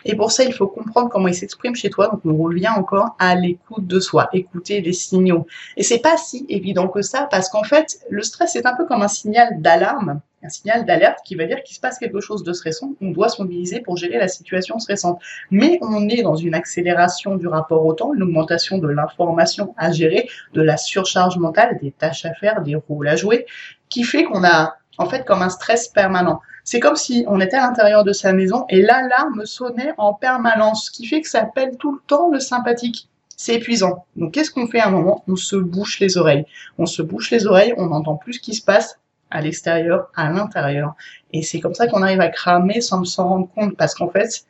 Et 0.04 0.14
pour 0.14 0.32
ça, 0.32 0.44
il 0.44 0.52
faut 0.52 0.66
comprendre 0.66 1.08
comment 1.10 1.28
il 1.28 1.34
s'exprime 1.34 1.74
chez 1.74 1.90
toi. 1.90 2.08
Donc, 2.08 2.20
on 2.24 2.36
revient 2.36 2.68
encore 2.68 3.16
à 3.18 3.34
l'écoute 3.34 3.86
de 3.86 4.00
soi, 4.00 4.28
écouter 4.32 4.80
les 4.80 4.92
signaux. 4.92 5.46
Et 5.76 5.82
c'est 5.82 5.98
pas 5.98 6.16
si 6.16 6.46
évident 6.48 6.88
que 6.88 7.02
ça, 7.02 7.28
parce 7.30 7.48
qu'en 7.48 7.64
fait, 7.64 7.98
le 8.08 8.22
stress 8.22 8.56
est 8.56 8.66
un 8.66 8.74
peu 8.74 8.86
comme 8.86 9.02
un 9.02 9.08
signal 9.08 9.60
d'alarme, 9.60 10.20
un 10.42 10.48
signal 10.48 10.84
d'alerte 10.84 11.18
qui 11.24 11.34
va 11.34 11.46
dire 11.46 11.62
qu'il 11.64 11.74
se 11.74 11.80
passe 11.80 11.98
quelque 11.98 12.20
chose 12.20 12.44
de 12.44 12.52
stressant. 12.52 12.92
On 13.00 13.10
doit 13.10 13.28
se 13.28 13.42
mobiliser 13.42 13.80
pour 13.80 13.96
gérer 13.96 14.18
la 14.18 14.28
situation 14.28 14.78
stressante. 14.78 15.20
Mais 15.50 15.78
on 15.82 16.08
est 16.08 16.22
dans 16.22 16.36
une 16.36 16.54
accélération 16.54 17.36
du 17.36 17.48
rapport 17.48 17.84
au 17.84 17.92
temps, 17.92 18.14
une 18.14 18.22
augmentation 18.22 18.78
de 18.78 18.88
l'information 18.88 19.74
à 19.76 19.90
gérer, 19.90 20.28
de 20.54 20.62
la 20.62 20.76
surcharge 20.76 21.38
mentale, 21.38 21.78
des 21.82 21.90
tâches 21.90 22.24
à 22.24 22.34
faire, 22.34 22.62
des 22.62 22.76
rôles 22.76 23.08
à 23.08 23.16
jouer, 23.16 23.46
qui 23.88 24.04
fait 24.04 24.24
qu'on 24.24 24.44
a 24.44 24.76
en 24.98 25.06
fait 25.06 25.24
comme 25.24 25.42
un 25.42 25.48
stress 25.48 25.88
permanent. 25.88 26.40
C'est 26.70 26.80
comme 26.80 26.96
si 26.96 27.24
on 27.28 27.40
était 27.40 27.56
à 27.56 27.66
l'intérieur 27.66 28.04
de 28.04 28.12
sa 28.12 28.34
maison 28.34 28.66
et 28.68 28.82
l'alarme 28.82 29.46
sonnait 29.46 29.94
en 29.96 30.12
permanence, 30.12 30.84
ce 30.84 30.90
qui 30.90 31.06
fait 31.06 31.22
que 31.22 31.28
ça 31.30 31.40
appelle 31.40 31.78
tout 31.78 31.92
le 31.92 32.00
temps 32.06 32.28
le 32.30 32.40
sympathique. 32.40 33.08
C'est 33.38 33.54
épuisant. 33.54 34.04
Donc 34.16 34.34
qu'est-ce 34.34 34.50
qu'on 34.50 34.66
fait 34.66 34.80
à 34.80 34.88
un 34.88 34.90
moment? 34.90 35.24
On 35.28 35.36
se 35.36 35.56
bouche 35.56 35.98
les 35.98 36.18
oreilles. 36.18 36.44
On 36.76 36.84
se 36.84 37.00
bouche 37.00 37.30
les 37.30 37.46
oreilles, 37.46 37.72
on 37.78 37.86
n'entend 37.86 38.16
plus 38.16 38.34
ce 38.34 38.40
qui 38.40 38.52
se 38.52 38.62
passe 38.62 39.00
à 39.30 39.40
l'extérieur, 39.40 40.10
à 40.14 40.30
l'intérieur. 40.30 40.94
Et 41.32 41.40
c'est 41.40 41.58
comme 41.58 41.72
ça 41.72 41.86
qu'on 41.86 42.02
arrive 42.02 42.20
à 42.20 42.28
cramer 42.28 42.82
sans 42.82 43.02
s'en 43.04 43.30
rendre 43.30 43.48
compte, 43.54 43.74
parce 43.74 43.94
qu'en 43.94 44.10
fait, 44.10 44.44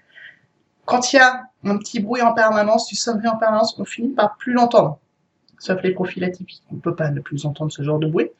quand 0.86 1.12
il 1.12 1.16
y 1.18 1.20
a 1.20 1.44
un 1.62 1.76
petit 1.76 2.00
bruit 2.00 2.22
en 2.22 2.34
permanence, 2.34 2.88
du 2.88 2.96
sonnerie 2.96 3.28
en 3.28 3.36
permanence, 3.36 3.78
on 3.78 3.84
finit 3.84 4.12
par 4.12 4.36
plus 4.38 4.54
l'entendre 4.54 4.98
sauf 5.60 5.80
les 5.84 5.92
profils 5.92 6.24
atypiques. 6.24 6.64
On 6.72 6.76
peut 6.78 6.96
pas 6.96 7.10
ne 7.10 7.20
plus 7.20 7.46
entendre 7.46 7.70
ce 7.70 7.82
genre 7.82 8.00
de 8.00 8.08
bruit, 8.08 8.30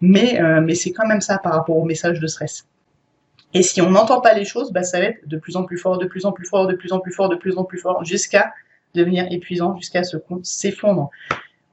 mais, 0.00 0.40
euh, 0.40 0.62
mais 0.62 0.74
c'est 0.74 0.92
quand 0.92 1.06
même 1.06 1.20
ça 1.20 1.36
par 1.36 1.52
rapport 1.52 1.76
au 1.76 1.84
message 1.84 2.18
de 2.18 2.26
stress. 2.26 2.66
Et 3.54 3.62
si 3.62 3.80
on 3.80 3.90
n'entend 3.90 4.20
pas 4.20 4.34
les 4.34 4.44
choses, 4.44 4.72
bah, 4.72 4.82
ça 4.82 4.98
va 4.98 5.06
être 5.06 5.26
de 5.26 5.36
plus 5.36 5.56
en 5.56 5.64
plus 5.64 5.78
fort, 5.78 5.98
de 5.98 6.06
plus 6.06 6.26
en 6.26 6.32
plus 6.32 6.46
fort, 6.46 6.66
de 6.66 6.74
plus 6.74 6.92
en 6.92 7.00
plus 7.00 7.12
fort, 7.12 7.28
de 7.28 7.36
plus 7.36 7.56
en 7.56 7.64
plus 7.64 7.78
fort, 7.78 8.04
jusqu'à 8.04 8.52
devenir 8.94 9.26
épuisant, 9.30 9.76
jusqu'à 9.76 10.04
ce 10.04 10.16
qu'on 10.16 10.40
s'effondre. 10.42 11.10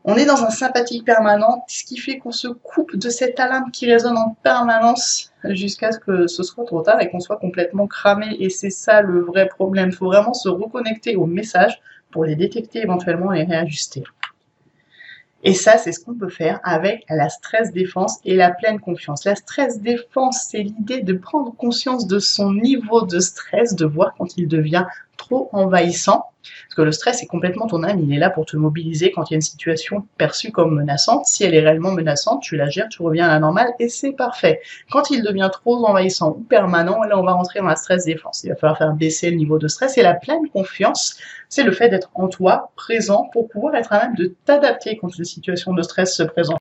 On 0.05 0.15
est 0.15 0.25
dans 0.25 0.43
un 0.43 0.49
sympathique 0.49 1.05
permanent, 1.05 1.63
ce 1.67 1.85
qui 1.85 1.97
fait 1.97 2.17
qu'on 2.17 2.33
se 2.33 2.49
coupe 2.49 2.97
de 2.97 3.09
cette 3.09 3.39
alarme 3.39 3.71
qui 3.71 3.89
résonne 3.89 4.17
en 4.17 4.35
permanence 4.43 5.31
jusqu'à 5.45 5.93
ce 5.93 5.99
que 5.99 6.27
ce 6.27 6.43
soit 6.43 6.65
trop 6.65 6.81
tard 6.81 7.01
et 7.01 7.09
qu'on 7.09 7.21
soit 7.21 7.37
complètement 7.37 7.87
cramé. 7.87 8.35
Et 8.39 8.49
c'est 8.49 8.69
ça 8.69 9.01
le 9.01 9.21
vrai 9.21 9.47
problème. 9.47 9.89
Il 9.89 9.95
faut 9.95 10.07
vraiment 10.07 10.33
se 10.33 10.49
reconnecter 10.49 11.15
aux 11.15 11.25
messages 11.25 11.79
pour 12.11 12.25
les 12.25 12.35
détecter 12.35 12.81
éventuellement 12.81 13.31
et 13.31 13.43
réajuster. 13.43 14.03
Et 15.45 15.53
ça, 15.53 15.77
c'est 15.77 15.91
ce 15.91 15.99
qu'on 15.99 16.15
peut 16.15 16.29
faire 16.29 16.61
avec 16.63 17.03
la 17.09 17.27
stress 17.27 17.73
défense 17.73 18.19
et 18.23 18.35
la 18.35 18.51
pleine 18.51 18.79
confiance. 18.79 19.25
La 19.25 19.35
stress 19.35 19.81
défense, 19.81 20.47
c'est 20.49 20.63
l'idée 20.63 21.01
de 21.01 21.13
prendre 21.13 21.53
conscience 21.55 22.07
de 22.07 22.19
son 22.19 22.53
niveau 22.53 23.05
de 23.05 23.19
stress, 23.19 23.75
de 23.75 23.85
voir 23.85 24.13
quand 24.17 24.37
il 24.37 24.47
devient 24.47 24.85
trop 25.23 25.49
envahissant. 25.53 26.25
Parce 26.43 26.75
que 26.75 26.81
le 26.81 26.91
stress 26.91 27.23
est 27.23 27.27
complètement 27.27 27.67
ton 27.67 27.83
âme, 27.83 27.99
il 27.99 28.13
est 28.13 28.19
là 28.19 28.29
pour 28.29 28.45
te 28.45 28.57
mobiliser 28.57 29.11
quand 29.11 29.29
il 29.29 29.33
y 29.33 29.35
a 29.35 29.37
une 29.37 29.41
situation 29.41 30.05
perçue 30.17 30.51
comme 30.51 30.75
menaçante. 30.75 31.25
Si 31.25 31.45
elle 31.45 31.55
est 31.55 31.61
réellement 31.61 31.91
menaçante, 31.91 32.41
tu 32.41 32.57
la 32.57 32.69
gères, 32.69 32.89
tu 32.89 33.01
reviens 33.01 33.27
à 33.27 33.29
la 33.29 33.39
normale 33.39 33.69
et 33.79 33.87
c'est 33.87 34.11
parfait. 34.11 34.59
Quand 34.91 35.09
il 35.09 35.23
devient 35.23 35.49
trop 35.53 35.85
envahissant 35.85 36.31
ou 36.31 36.41
permanent, 36.41 37.01
là 37.03 37.17
on 37.17 37.23
va 37.23 37.31
rentrer 37.31 37.59
dans 37.59 37.67
la 37.67 37.77
stress 37.77 38.05
défense. 38.05 38.43
Il 38.43 38.49
va 38.49 38.55
falloir 38.57 38.77
faire 38.77 38.93
baisser 38.93 39.29
le 39.29 39.37
niveau 39.37 39.57
de 39.57 39.69
stress 39.69 39.97
et 39.97 40.03
la 40.03 40.15
pleine 40.15 40.49
confiance, 40.49 41.17
c'est 41.47 41.63
le 41.63 41.71
fait 41.71 41.87
d'être 41.87 42.11
en 42.15 42.27
toi, 42.27 42.71
présent, 42.75 43.29
pour 43.31 43.47
pouvoir 43.47 43.75
être 43.75 43.93
à 43.93 44.05
même 44.05 44.15
de 44.15 44.35
t'adapter 44.45 44.97
quand 44.97 45.15
une 45.17 45.23
situation 45.23 45.73
de 45.73 45.81
stress 45.81 46.15
se 46.15 46.23
présente. 46.23 46.59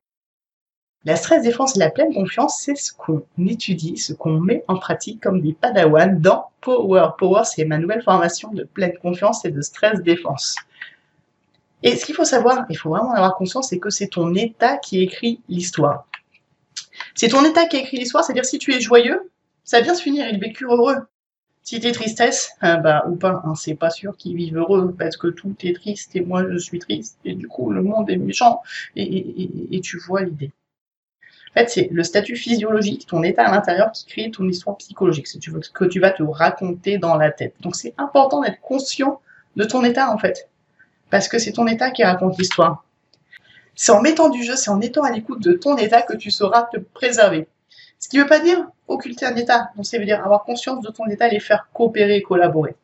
La 1.04 1.16
stress 1.16 1.42
défense 1.42 1.74
et 1.74 1.80
la 1.80 1.90
pleine 1.90 2.14
confiance, 2.14 2.60
c'est 2.60 2.76
ce 2.76 2.92
qu'on 2.92 3.24
étudie, 3.44 3.96
ce 3.96 4.12
qu'on 4.12 4.38
met 4.38 4.64
en 4.68 4.76
pratique 4.76 5.20
comme 5.20 5.40
des 5.40 5.52
padawans 5.52 6.20
dans 6.20 6.50
Power. 6.60 7.08
Power, 7.18 7.42
c'est 7.44 7.64
ma 7.64 7.78
nouvelle 7.78 8.02
formation 8.02 8.52
de 8.52 8.62
pleine 8.62 8.96
confiance 8.98 9.44
et 9.44 9.50
de 9.50 9.60
stress 9.62 10.00
défense. 10.02 10.54
Et 11.82 11.96
ce 11.96 12.06
qu'il 12.06 12.14
faut 12.14 12.24
savoir, 12.24 12.66
il 12.70 12.78
faut 12.78 12.90
vraiment 12.90 13.10
en 13.10 13.14
avoir 13.14 13.34
conscience, 13.34 13.70
c'est 13.70 13.80
que 13.80 13.90
c'est 13.90 14.06
ton 14.06 14.32
état 14.36 14.76
qui 14.76 15.00
écrit 15.00 15.40
l'histoire. 15.48 16.06
C'est 17.16 17.28
ton 17.28 17.44
état 17.44 17.66
qui 17.66 17.78
écrit 17.78 17.96
l'histoire, 17.96 18.22
c'est-à-dire 18.22 18.44
si 18.44 18.58
tu 18.58 18.72
es 18.72 18.80
joyeux, 18.80 19.28
ça 19.64 19.78
va 19.78 19.82
bien 19.82 19.96
se 19.96 20.02
finir, 20.02 20.28
il 20.28 20.38
vécu 20.38 20.66
heureux. 20.66 20.98
Si 21.64 21.80
t'es 21.80 21.90
tristesse, 21.90 22.52
hein, 22.60 22.78
bah 22.78 23.04
ou 23.08 23.16
pas, 23.16 23.42
hein, 23.44 23.54
c'est 23.56 23.74
pas 23.74 23.90
sûr 23.90 24.16
qu'ils 24.16 24.36
vivent 24.36 24.58
heureux 24.58 24.94
parce 24.96 25.16
que 25.16 25.28
tout 25.28 25.54
est 25.62 25.74
triste 25.74 26.14
et 26.14 26.20
moi 26.20 26.44
je 26.48 26.58
suis 26.58 26.78
triste 26.78 27.18
et 27.24 27.34
du 27.34 27.48
coup 27.48 27.70
le 27.70 27.82
monde 27.82 28.10
est 28.10 28.16
méchant 28.16 28.62
et 28.96 29.80
tu 29.82 29.98
vois 29.98 30.22
l'idée. 30.22 30.52
En 31.54 31.60
fait, 31.60 31.68
c'est 31.68 31.88
le 31.92 32.02
statut 32.02 32.34
physiologique, 32.34 33.06
ton 33.06 33.22
état 33.22 33.46
à 33.46 33.50
l'intérieur 33.50 33.92
qui 33.92 34.06
crée 34.06 34.30
ton 34.30 34.48
histoire 34.48 34.76
psychologique, 34.78 35.26
ce 35.26 35.38
que 35.38 35.84
tu 35.84 36.00
vas 36.00 36.10
te 36.10 36.22
raconter 36.22 36.96
dans 36.96 37.16
la 37.16 37.30
tête. 37.30 37.54
Donc 37.60 37.76
c'est 37.76 37.92
important 37.98 38.40
d'être 38.40 38.60
conscient 38.62 39.20
de 39.56 39.64
ton 39.64 39.84
état 39.84 40.10
en 40.10 40.16
fait, 40.16 40.48
parce 41.10 41.28
que 41.28 41.38
c'est 41.38 41.52
ton 41.52 41.66
état 41.66 41.90
qui 41.90 42.04
raconte 42.04 42.38
l'histoire. 42.38 42.84
C'est 43.74 43.92
en 43.92 44.00
mettant 44.00 44.30
du 44.30 44.42
jeu, 44.42 44.56
c'est 44.56 44.70
en 44.70 44.80
étant 44.80 45.02
à 45.02 45.10
l'écoute 45.10 45.42
de 45.42 45.52
ton 45.52 45.76
état 45.76 46.00
que 46.00 46.16
tu 46.16 46.30
sauras 46.30 46.68
te 46.72 46.78
préserver. 46.78 47.46
Ce 47.98 48.08
qui 48.08 48.16
ne 48.16 48.22
veut 48.22 48.28
pas 48.28 48.40
dire 48.40 48.66
occulter 48.88 49.26
un 49.26 49.36
état, 49.36 49.70
donc 49.76 49.84
ça 49.84 49.98
veut 49.98 50.06
dire 50.06 50.24
avoir 50.24 50.44
conscience 50.44 50.82
de 50.82 50.90
ton 50.90 51.06
état 51.06 51.28
et 51.28 51.32
les 51.32 51.40
faire 51.40 51.68
coopérer 51.74 52.16
et 52.16 52.22
collaborer. 52.22 52.74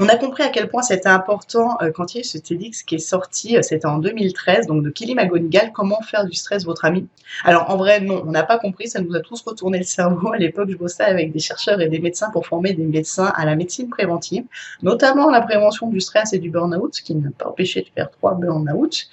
On 0.00 0.08
a 0.08 0.16
compris 0.16 0.44
à 0.44 0.48
quel 0.48 0.68
point 0.68 0.82
c'était 0.82 1.08
important 1.08 1.76
euh, 1.82 1.90
quand 1.90 2.14
il 2.14 2.18
y 2.18 2.20
a 2.20 2.20
eu 2.20 2.24
ce 2.24 2.38
TEDx 2.38 2.84
qui 2.84 2.94
est 2.94 2.98
sorti, 2.98 3.56
euh, 3.56 3.62
c'était 3.62 3.86
en 3.86 3.98
2013, 3.98 4.68
donc 4.68 4.84
de 4.84 4.90
Kelly 4.90 5.16
McGonigal, 5.16 5.72
comment 5.72 6.00
faire 6.02 6.24
du 6.24 6.34
stress 6.34 6.64
votre 6.64 6.84
ami? 6.84 7.08
Alors 7.44 7.68
en 7.70 7.76
vrai, 7.76 8.00
non, 8.00 8.22
on 8.24 8.30
n'a 8.30 8.44
pas 8.44 8.58
compris, 8.58 8.86
ça 8.86 9.00
nous 9.00 9.16
a 9.16 9.20
tous 9.20 9.42
retourné 9.42 9.78
le 9.78 9.84
cerveau. 9.84 10.32
À 10.32 10.38
l'époque, 10.38 10.70
je 10.70 10.76
bossais 10.76 11.02
avec 11.02 11.32
des 11.32 11.40
chercheurs 11.40 11.80
et 11.80 11.88
des 11.88 11.98
médecins 11.98 12.30
pour 12.30 12.46
former 12.46 12.74
des 12.74 12.84
médecins 12.84 13.32
à 13.34 13.44
la 13.44 13.56
médecine 13.56 13.88
préventive, 13.88 14.44
notamment 14.82 15.30
la 15.30 15.40
prévention 15.40 15.88
du 15.88 16.00
stress 16.00 16.32
et 16.32 16.38
du 16.38 16.50
burn-out, 16.50 16.94
ce 16.94 17.02
qui 17.02 17.16
n'a 17.16 17.30
pas 17.36 17.48
empêché 17.48 17.82
de 17.82 17.88
faire 17.92 18.10
trois 18.10 18.34
burn-out. 18.34 19.08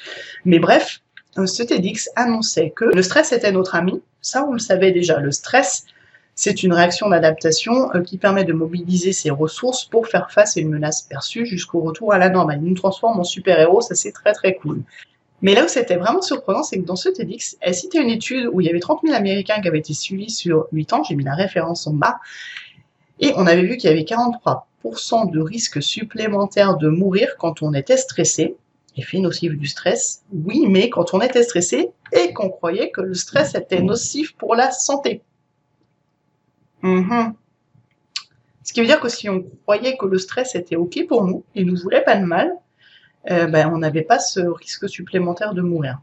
Mais 0.45 0.59
bref, 0.59 1.01
euh, 1.39 1.47
ce 1.47 1.63
TEDx 1.63 2.09
annonçait 2.15 2.69
que 2.69 2.85
le 2.85 3.01
stress 3.01 3.31
était 3.31 3.51
notre 3.51 3.73
ami. 3.73 4.03
Ça, 4.21 4.45
on 4.47 4.53
le 4.53 4.59
savait 4.59 4.91
déjà. 4.91 5.19
Le 5.19 5.31
stress, 5.31 5.85
c'est 6.35 6.63
une 6.63 6.73
réaction 6.73 7.07
d'adaptation 7.09 7.93
euh, 7.95 8.01
qui 8.01 8.17
permet 8.17 8.43
de 8.43 8.51
mobiliser 8.51 9.13
ses 9.13 9.29
ressources 9.29 9.85
pour 9.85 10.07
faire 10.07 10.29
face 10.31 10.57
à 10.57 10.59
une 10.59 10.69
menace 10.69 11.01
perçue 11.01 11.45
jusqu'au 11.45 11.79
retour 11.79 12.13
à 12.13 12.17
la 12.17 12.29
normale. 12.29 12.59
Il 12.61 12.69
nous 12.69 12.75
transforme 12.75 13.19
en 13.19 13.23
super-héros, 13.23 13.81
ça 13.81 13.95
c'est 13.95 14.11
très 14.11 14.33
très 14.33 14.55
cool. 14.55 14.83
Mais 15.41 15.55
là 15.55 15.65
où 15.65 15.67
c'était 15.67 15.95
vraiment 15.95 16.21
surprenant, 16.21 16.63
c'est 16.63 16.79
que 16.79 16.85
dans 16.85 16.95
ce 16.95 17.09
TEDx, 17.09 17.57
elle 17.61 17.73
citait 17.73 18.01
une 18.01 18.09
étude 18.09 18.49
où 18.51 18.61
il 18.61 18.67
y 18.67 18.69
avait 18.69 18.79
30 18.79 19.01
000 19.03 19.15
Américains 19.15 19.61
qui 19.61 19.67
avaient 19.67 19.79
été 19.79 19.93
suivis 19.93 20.29
sur 20.29 20.67
8 20.71 20.93
ans, 20.93 21.03
j'ai 21.03 21.15
mis 21.15 21.23
la 21.23 21.35
référence 21.35 21.87
en 21.87 21.93
bas, 21.93 22.19
et 23.19 23.31
on 23.37 23.47
avait 23.47 23.63
vu 23.63 23.77
qu'il 23.77 23.89
y 23.89 23.93
avait 23.93 24.03
43% 24.03 25.31
de 25.31 25.39
risque 25.39 25.81
supplémentaire 25.81 26.77
de 26.77 26.89
mourir 26.89 27.35
quand 27.37 27.61
on 27.61 27.73
était 27.73 27.97
stressé. 27.97 28.55
Effet 28.97 29.19
nocif 29.19 29.53
du 29.53 29.67
stress, 29.67 30.23
oui, 30.31 30.65
mais 30.69 30.89
quand 30.89 31.13
on 31.13 31.21
était 31.21 31.43
stressé 31.43 31.91
et 32.13 32.33
qu'on 32.33 32.49
croyait 32.49 32.91
que 32.91 33.01
le 33.01 33.13
stress 33.13 33.53
était 33.55 33.81
nocif 33.81 34.35
pour 34.37 34.55
la 34.55 34.71
santé. 34.71 35.21
Mhm. 36.85 37.33
Ce 38.63 38.71
qui 38.71 38.79
veut 38.79 38.85
dire 38.85 38.99
que 38.99 39.09
si 39.09 39.27
on 39.27 39.43
croyait 39.63 39.97
que 39.97 40.05
le 40.05 40.19
stress 40.19 40.53
était 40.53 40.75
OK 40.75 40.99
pour 41.07 41.23
nous 41.23 41.43
et 41.55 41.63
nous 41.65 41.75
voulait 41.75 42.03
pas 42.03 42.15
de 42.15 42.25
mal, 42.25 42.51
euh, 43.31 43.47
ben, 43.47 43.71
on 43.73 43.79
n'avait 43.79 44.03
pas 44.03 44.19
ce 44.19 44.39
risque 44.39 44.87
supplémentaire 44.87 45.55
de 45.55 45.63
mourir. 45.63 45.99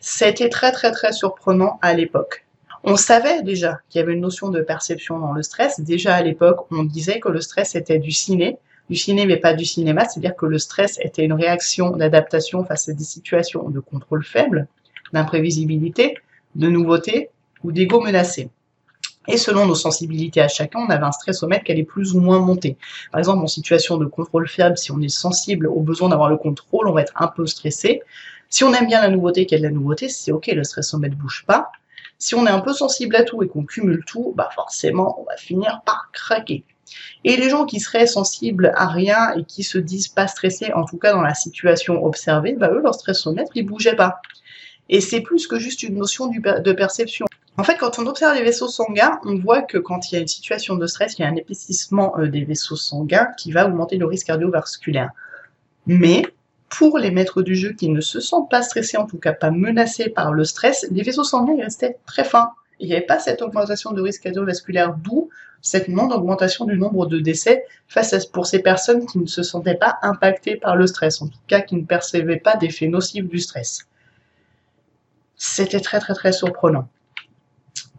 C'était 0.00 0.48
très 0.48 0.72
très 0.72 0.90
très 0.90 1.12
surprenant 1.12 1.78
à 1.82 1.92
l'époque. 1.92 2.46
On 2.82 2.96
savait 2.96 3.42
déjà 3.42 3.80
qu'il 3.90 4.00
y 4.00 4.02
avait 4.02 4.14
une 4.14 4.22
notion 4.22 4.48
de 4.48 4.62
perception 4.62 5.18
dans 5.18 5.32
le 5.32 5.42
stress. 5.42 5.80
Déjà 5.80 6.14
à 6.14 6.22
l'époque, 6.22 6.66
on 6.70 6.82
disait 6.82 7.20
que 7.20 7.28
le 7.28 7.42
stress 7.42 7.74
était 7.74 7.98
du 7.98 8.10
ciné, 8.10 8.56
du 8.88 8.96
ciné 8.96 9.26
mais 9.26 9.36
pas 9.36 9.52
du 9.52 9.66
cinéma, 9.66 10.06
c'est-à-dire 10.06 10.34
que 10.34 10.46
le 10.46 10.58
stress 10.58 10.98
était 11.02 11.24
une 11.26 11.34
réaction 11.34 11.90
d'adaptation 11.90 12.64
face 12.64 12.88
à 12.88 12.94
des 12.94 13.04
situations 13.04 13.68
de 13.68 13.80
contrôle 13.80 14.24
faible, 14.24 14.66
d'imprévisibilité, 15.12 16.16
de 16.54 16.68
nouveauté 16.68 17.28
ou 17.62 17.70
d'ego 17.70 18.00
menacé. 18.00 18.48
Et 19.28 19.36
selon 19.36 19.66
nos 19.66 19.76
sensibilités 19.76 20.40
à 20.40 20.48
chacun, 20.48 20.80
on 20.80 20.90
avait 20.90 21.04
un 21.04 21.12
stressomètre 21.12 21.64
qui 21.64 21.72
allait 21.72 21.84
plus 21.84 22.14
ou 22.14 22.20
moins 22.20 22.40
monter. 22.40 22.76
Par 23.12 23.20
exemple, 23.20 23.42
en 23.42 23.46
situation 23.46 23.96
de 23.96 24.06
contrôle 24.06 24.48
faible, 24.48 24.76
si 24.76 24.90
on 24.90 25.00
est 25.00 25.08
sensible 25.08 25.68
au 25.68 25.80
besoin 25.80 26.08
d'avoir 26.08 26.28
le 26.28 26.36
contrôle, 26.36 26.88
on 26.88 26.92
va 26.92 27.02
être 27.02 27.12
un 27.16 27.28
peu 27.28 27.46
stressé. 27.46 28.02
Si 28.48 28.64
on 28.64 28.74
aime 28.74 28.86
bien 28.86 29.00
la 29.00 29.08
nouveauté, 29.08 29.46
qu'il 29.46 29.58
y 29.58 29.60
a 29.60 29.62
de 29.62 29.68
la 29.68 29.74
nouveauté, 29.74 30.08
c'est 30.08 30.32
ok, 30.32 30.48
le 30.48 30.64
stressomètre 30.64 31.16
bouge 31.16 31.44
pas. 31.46 31.70
Si 32.18 32.34
on 32.34 32.46
est 32.46 32.50
un 32.50 32.60
peu 32.60 32.72
sensible 32.72 33.16
à 33.16 33.22
tout 33.22 33.42
et 33.42 33.48
qu'on 33.48 33.64
cumule 33.64 34.04
tout, 34.06 34.32
bah 34.36 34.50
forcément, 34.54 35.20
on 35.20 35.24
va 35.24 35.36
finir 35.36 35.82
par 35.86 36.10
craquer. 36.12 36.64
Et 37.24 37.36
les 37.36 37.48
gens 37.48 37.64
qui 37.64 37.80
seraient 37.80 38.06
sensibles 38.06 38.72
à 38.74 38.88
rien 38.88 39.32
et 39.36 39.44
qui 39.44 39.62
se 39.62 39.78
disent 39.78 40.08
pas 40.08 40.26
stressés, 40.26 40.72
en 40.72 40.84
tout 40.84 40.98
cas 40.98 41.12
dans 41.12 41.22
la 41.22 41.34
situation 41.34 42.04
observée, 42.04 42.54
bah 42.54 42.70
eux, 42.70 42.80
leur 42.82 42.94
stressomètre, 42.94 43.52
il 43.54 43.66
bougeait 43.66 43.96
pas. 43.96 44.20
Et 44.88 45.00
c'est 45.00 45.20
plus 45.20 45.46
que 45.46 45.58
juste 45.58 45.82
une 45.82 45.96
notion 45.96 46.26
de 46.26 46.72
perception. 46.72 47.26
En 47.58 47.64
fait, 47.64 47.76
quand 47.76 47.98
on 47.98 48.06
observe 48.06 48.34
les 48.34 48.42
vaisseaux 48.42 48.68
sanguins, 48.68 49.20
on 49.24 49.38
voit 49.38 49.60
que 49.60 49.76
quand 49.76 50.10
il 50.10 50.14
y 50.14 50.18
a 50.18 50.20
une 50.22 50.28
situation 50.28 50.76
de 50.76 50.86
stress, 50.86 51.18
il 51.18 51.22
y 51.22 51.24
a 51.24 51.28
un 51.28 51.36
épaississement 51.36 52.18
euh, 52.18 52.26
des 52.28 52.44
vaisseaux 52.44 52.76
sanguins 52.76 53.28
qui 53.36 53.52
va 53.52 53.66
augmenter 53.66 53.98
le 53.98 54.06
risque 54.06 54.28
cardiovasculaire. 54.28 55.10
Mais 55.86 56.22
pour 56.70 56.96
les 56.96 57.10
maîtres 57.10 57.42
du 57.42 57.54
jeu 57.54 57.74
qui 57.74 57.90
ne 57.90 58.00
se 58.00 58.20
sentent 58.20 58.50
pas 58.50 58.62
stressés, 58.62 58.96
en 58.96 59.06
tout 59.06 59.18
cas 59.18 59.34
pas 59.34 59.50
menacés 59.50 60.08
par 60.08 60.32
le 60.32 60.44
stress, 60.44 60.86
les 60.90 61.02
vaisseaux 61.02 61.24
sanguins 61.24 61.62
restaient 61.62 61.98
très 62.06 62.24
fins. 62.24 62.52
Il 62.80 62.88
n'y 62.88 62.94
avait 62.94 63.04
pas 63.04 63.18
cette 63.18 63.42
augmentation 63.42 63.92
de 63.92 64.00
risque 64.00 64.22
cardiovasculaire, 64.22 64.94
d'où 64.94 65.28
cette 65.60 65.88
non-augmentation 65.88 66.64
du 66.64 66.78
nombre 66.78 67.04
de 67.04 67.20
décès 67.20 67.66
face 67.86 68.14
à, 68.14 68.18
pour 68.32 68.46
ces 68.46 68.60
personnes 68.60 69.04
qui 69.04 69.18
ne 69.18 69.26
se 69.26 69.42
sentaient 69.42 69.76
pas 69.76 69.98
impactées 70.00 70.56
par 70.56 70.74
le 70.74 70.86
stress, 70.86 71.20
en 71.20 71.28
tout 71.28 71.38
cas 71.48 71.60
qui 71.60 71.76
ne 71.76 71.84
percevaient 71.84 72.38
pas 72.38 72.56
d'effets 72.56 72.88
nocifs 72.88 73.28
du 73.28 73.38
stress. 73.38 73.86
C'était 75.36 75.80
très 75.80 76.00
très 76.00 76.14
très 76.14 76.32
surprenant 76.32 76.88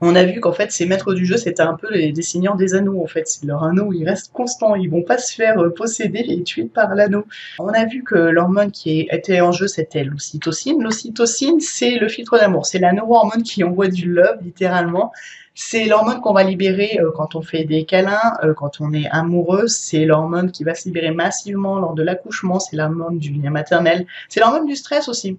on 0.05 0.15
a 0.15 0.23
vu 0.25 0.39
qu'en 0.41 0.51
fait, 0.51 0.71
ces 0.71 0.85
maîtres 0.85 1.13
du 1.13 1.25
jeu, 1.25 1.37
c'était 1.37 1.61
un 1.61 1.75
peu 1.75 1.89
les 1.89 2.11
dessinants 2.11 2.55
des 2.55 2.75
anneaux, 2.75 3.01
en 3.01 3.07
fait. 3.07 3.39
Leur 3.43 3.63
anneau, 3.63 3.93
il 3.93 4.03
reste 4.05 4.33
constant, 4.33 4.75
ils 4.75 4.89
vont 4.89 5.03
pas 5.03 5.17
se 5.17 5.33
faire 5.33 5.59
euh, 5.59 5.69
posséder 5.69 6.25
et 6.27 6.43
tuer 6.43 6.65
par 6.65 6.93
l'anneau. 6.93 7.25
On 7.59 7.69
a 7.69 7.85
vu 7.85 8.03
que 8.03 8.15
l'hormone 8.15 8.71
qui 8.71 9.07
était 9.11 9.39
en 9.39 9.53
jeu, 9.53 9.67
c'était 9.67 10.03
l'ocytocine. 10.03 10.83
L'ocytocine, 10.83 11.59
c'est 11.61 11.97
le 11.97 12.09
filtre 12.09 12.37
d'amour. 12.37 12.65
C'est 12.65 12.79
la 12.79 12.91
neurohormone 12.91 13.43
qui 13.43 13.63
envoie 13.63 13.87
du 13.87 14.11
love, 14.11 14.39
littéralement. 14.41 15.13
C'est 15.55 15.85
l'hormone 15.85 16.19
qu'on 16.19 16.33
va 16.33 16.43
libérer 16.43 16.99
euh, 16.99 17.11
quand 17.15 17.35
on 17.35 17.41
fait 17.41 17.63
des 17.63 17.85
câlins, 17.85 18.33
euh, 18.43 18.53
quand 18.53 18.81
on 18.81 18.91
est 18.93 19.07
amoureux. 19.09 19.67
C'est 19.67 20.03
l'hormone 20.03 20.51
qui 20.51 20.63
va 20.63 20.75
se 20.75 20.85
libérer 20.85 21.11
massivement 21.11 21.79
lors 21.79 21.93
de 21.93 22.03
l'accouchement. 22.03 22.59
C'est 22.59 22.75
l'hormone 22.75 23.19
du 23.19 23.31
lien 23.31 23.51
maternel. 23.51 24.05
C'est 24.27 24.41
l'hormone 24.41 24.65
du 24.65 24.75
stress 24.75 25.07
aussi. 25.07 25.37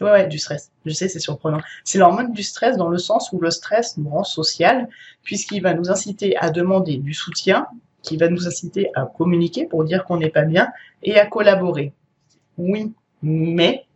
Ouais, 0.00 0.10
ouais, 0.10 0.26
du 0.26 0.38
stress. 0.38 0.70
Je 0.86 0.92
sais, 0.92 1.08
c'est 1.08 1.18
surprenant. 1.18 1.60
C'est 1.84 1.98
l'hormone 1.98 2.32
du 2.32 2.42
stress 2.42 2.76
dans 2.76 2.88
le 2.88 2.98
sens 2.98 3.32
où 3.32 3.40
le 3.40 3.50
stress 3.50 3.98
nous 3.98 4.08
rend 4.08 4.24
social, 4.24 4.88
puisqu'il 5.22 5.62
va 5.62 5.74
nous 5.74 5.90
inciter 5.90 6.36
à 6.38 6.50
demander 6.50 6.96
du 6.96 7.12
soutien, 7.12 7.66
qui 8.02 8.16
va 8.16 8.28
nous 8.28 8.46
inciter 8.46 8.90
à 8.94 9.04
communiquer 9.04 9.66
pour 9.66 9.84
dire 9.84 10.04
qu'on 10.04 10.16
n'est 10.16 10.30
pas 10.30 10.42
bien, 10.42 10.68
et 11.02 11.18
à 11.18 11.26
collaborer. 11.26 11.92
Oui, 12.56 12.94
mais 13.22 13.86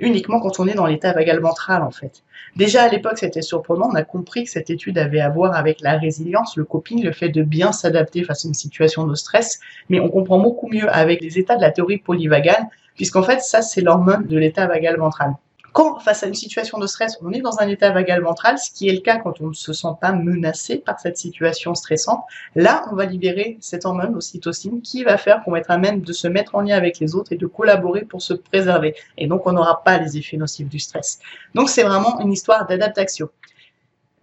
uniquement 0.00 0.40
quand 0.40 0.60
on 0.60 0.66
est 0.66 0.74
dans 0.74 0.86
l'état 0.86 1.12
vagal 1.12 1.40
ventral, 1.40 1.82
en 1.82 1.90
fait. 1.90 2.22
Déjà 2.56 2.82
à 2.82 2.88
l'époque, 2.88 3.18
c'était 3.18 3.42
surprenant. 3.42 3.88
On 3.90 3.94
a 3.94 4.02
compris 4.02 4.44
que 4.44 4.50
cette 4.50 4.70
étude 4.70 4.98
avait 4.98 5.20
à 5.20 5.28
voir 5.28 5.54
avec 5.54 5.80
la 5.80 5.98
résilience, 5.98 6.56
le 6.56 6.64
coping, 6.64 7.04
le 7.04 7.12
fait 7.12 7.28
de 7.28 7.42
bien 7.42 7.72
s'adapter 7.72 8.24
face 8.24 8.44
à 8.44 8.48
une 8.48 8.54
situation 8.54 9.06
de 9.06 9.14
stress. 9.14 9.60
Mais 9.88 10.00
on 10.00 10.08
comprend 10.08 10.38
beaucoup 10.38 10.68
mieux 10.68 10.88
avec 10.88 11.20
les 11.20 11.38
états 11.38 11.56
de 11.56 11.62
la 11.62 11.70
théorie 11.70 11.98
polyvagale 11.98 12.68
puisqu'en 12.98 13.22
fait, 13.22 13.40
ça, 13.40 13.62
c'est 13.62 13.80
l'hormone 13.80 14.26
de 14.26 14.36
l'état 14.36 14.66
vagal 14.66 14.96
ventral. 14.98 15.34
Quand, 15.72 15.98
face 16.00 16.22
à 16.22 16.26
une 16.26 16.34
situation 16.34 16.78
de 16.78 16.86
stress, 16.86 17.18
on 17.22 17.32
est 17.32 17.40
dans 17.40 17.60
un 17.60 17.68
état 17.68 17.90
vagal 17.90 18.22
ventral, 18.22 18.58
ce 18.58 18.70
qui 18.70 18.88
est 18.88 18.92
le 18.92 19.00
cas 19.00 19.18
quand 19.18 19.40
on 19.40 19.48
ne 19.48 19.54
se 19.54 19.72
sent 19.72 19.88
pas 20.00 20.12
menacé 20.12 20.78
par 20.78 20.98
cette 20.98 21.18
situation 21.18 21.74
stressante, 21.74 22.24
là, 22.56 22.84
on 22.90 22.96
va 22.96 23.04
libérer 23.04 23.58
cette 23.60 23.84
hormone, 23.84 24.14
l'ocytocine, 24.14 24.80
qui 24.82 25.04
va 25.04 25.18
faire 25.18 25.42
qu'on 25.44 25.52
va 25.52 25.58
être 25.58 25.70
à 25.70 25.78
même 25.78 26.00
de 26.00 26.12
se 26.12 26.26
mettre 26.26 26.54
en 26.54 26.62
lien 26.62 26.76
avec 26.76 26.98
les 26.98 27.14
autres 27.14 27.32
et 27.32 27.36
de 27.36 27.46
collaborer 27.46 28.02
pour 28.02 28.22
se 28.22 28.34
préserver. 28.34 28.94
Et 29.16 29.26
donc, 29.26 29.46
on 29.46 29.52
n'aura 29.52 29.82
pas 29.84 29.98
les 29.98 30.16
effets 30.16 30.36
nocifs 30.36 30.68
du 30.68 30.78
stress. 30.78 31.20
Donc, 31.54 31.68
c'est 31.68 31.84
vraiment 31.84 32.18
une 32.20 32.32
histoire 32.32 32.66
d'adaptation. 32.66 33.28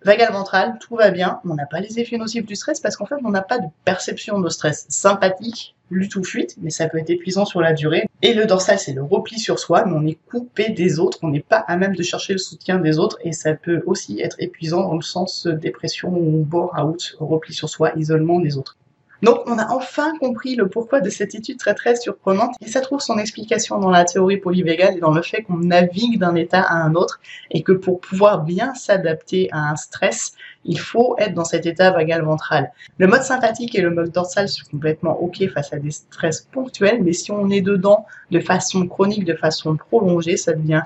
Vagal 0.03 0.31
ventral, 0.33 0.77
tout 0.79 0.95
va 0.95 1.09
bien, 1.09 1.41
on 1.45 1.55
n'a 1.55 1.65
pas 1.65 1.79
les 1.79 1.99
effets 1.99 2.17
nocifs 2.17 2.45
du 2.45 2.55
stress 2.55 2.79
parce 2.79 2.95
qu'en 2.95 3.05
fait, 3.05 3.15
on 3.23 3.31
n'a 3.31 3.41
pas 3.41 3.57
de 3.57 3.65
perception 3.85 4.39
de 4.39 4.49
stress 4.49 4.85
sympathique 4.87 5.74
lutte 5.89 6.15
ou 6.15 6.23
fuite, 6.23 6.55
mais 6.61 6.69
ça 6.69 6.87
peut 6.87 6.97
être 6.97 7.09
épuisant 7.09 7.45
sur 7.45 7.61
la 7.61 7.73
durée. 7.73 8.07
Et 8.21 8.33
le 8.33 8.45
dorsal, 8.45 8.79
c'est 8.79 8.93
le 8.93 9.03
repli 9.03 9.39
sur 9.39 9.59
soi, 9.59 9.85
mais 9.85 9.93
on 9.93 10.05
est 10.05 10.17
coupé 10.29 10.69
des 10.69 10.99
autres, 10.99 11.19
on 11.21 11.29
n'est 11.29 11.41
pas 11.41 11.57
à 11.67 11.77
même 11.77 11.95
de 11.95 12.03
chercher 12.03 12.33
le 12.33 12.39
soutien 12.39 12.79
des 12.79 12.97
autres, 12.97 13.17
et 13.23 13.31
ça 13.31 13.53
peut 13.53 13.83
aussi 13.85 14.19
être 14.19 14.37
épuisant 14.39 14.81
dans 14.81 14.95
le 14.95 15.01
sens 15.01 15.47
dépression 15.47 16.09
ou 16.09 16.43
bore-out, 16.43 17.15
repli 17.19 17.53
sur 17.53 17.69
soi, 17.69 17.91
isolement 17.95 18.39
des 18.39 18.57
autres. 18.57 18.77
Donc 19.21 19.41
on 19.45 19.57
a 19.57 19.71
enfin 19.71 20.13
compris 20.19 20.55
le 20.55 20.67
pourquoi 20.67 21.01
de 21.01 21.09
cette 21.09 21.35
étude 21.35 21.57
très 21.57 21.73
très 21.73 21.95
surprenante 21.95 22.55
et 22.61 22.67
ça 22.67 22.81
trouve 22.81 22.99
son 22.99 23.17
explication 23.17 23.79
dans 23.79 23.89
la 23.89 24.05
théorie 24.05 24.37
polyvégale 24.37 24.97
et 24.97 24.99
dans 24.99 25.13
le 25.13 25.21
fait 25.21 25.43
qu'on 25.43 25.57
navigue 25.57 26.19
d'un 26.19 26.35
état 26.35 26.61
à 26.61 26.75
un 26.75 26.95
autre 26.95 27.19
et 27.51 27.63
que 27.63 27.71
pour 27.71 27.99
pouvoir 27.99 28.43
bien 28.43 28.73
s'adapter 28.75 29.49
à 29.51 29.69
un 29.69 29.75
stress, 29.75 30.33
il 30.65 30.79
faut 30.79 31.15
être 31.17 31.33
dans 31.33 31.45
cet 31.45 31.65
état 31.65 31.91
vagal 31.91 32.23
ventral. 32.23 32.71
Le 32.97 33.07
mode 33.07 33.23
sympathique 33.23 33.75
et 33.75 33.81
le 33.81 33.91
mode 33.91 34.11
dorsal 34.11 34.49
sont 34.49 34.63
complètement 34.69 35.19
ok 35.21 35.47
face 35.53 35.71
à 35.73 35.77
des 35.77 35.91
stress 35.91 36.41
ponctuels, 36.41 37.03
mais 37.03 37.13
si 37.13 37.31
on 37.31 37.49
est 37.49 37.61
dedans 37.61 38.05
de 38.31 38.39
façon 38.39 38.87
chronique, 38.87 39.25
de 39.25 39.35
façon 39.35 39.75
prolongée, 39.75 40.37
ça 40.37 40.53
devient 40.53 40.83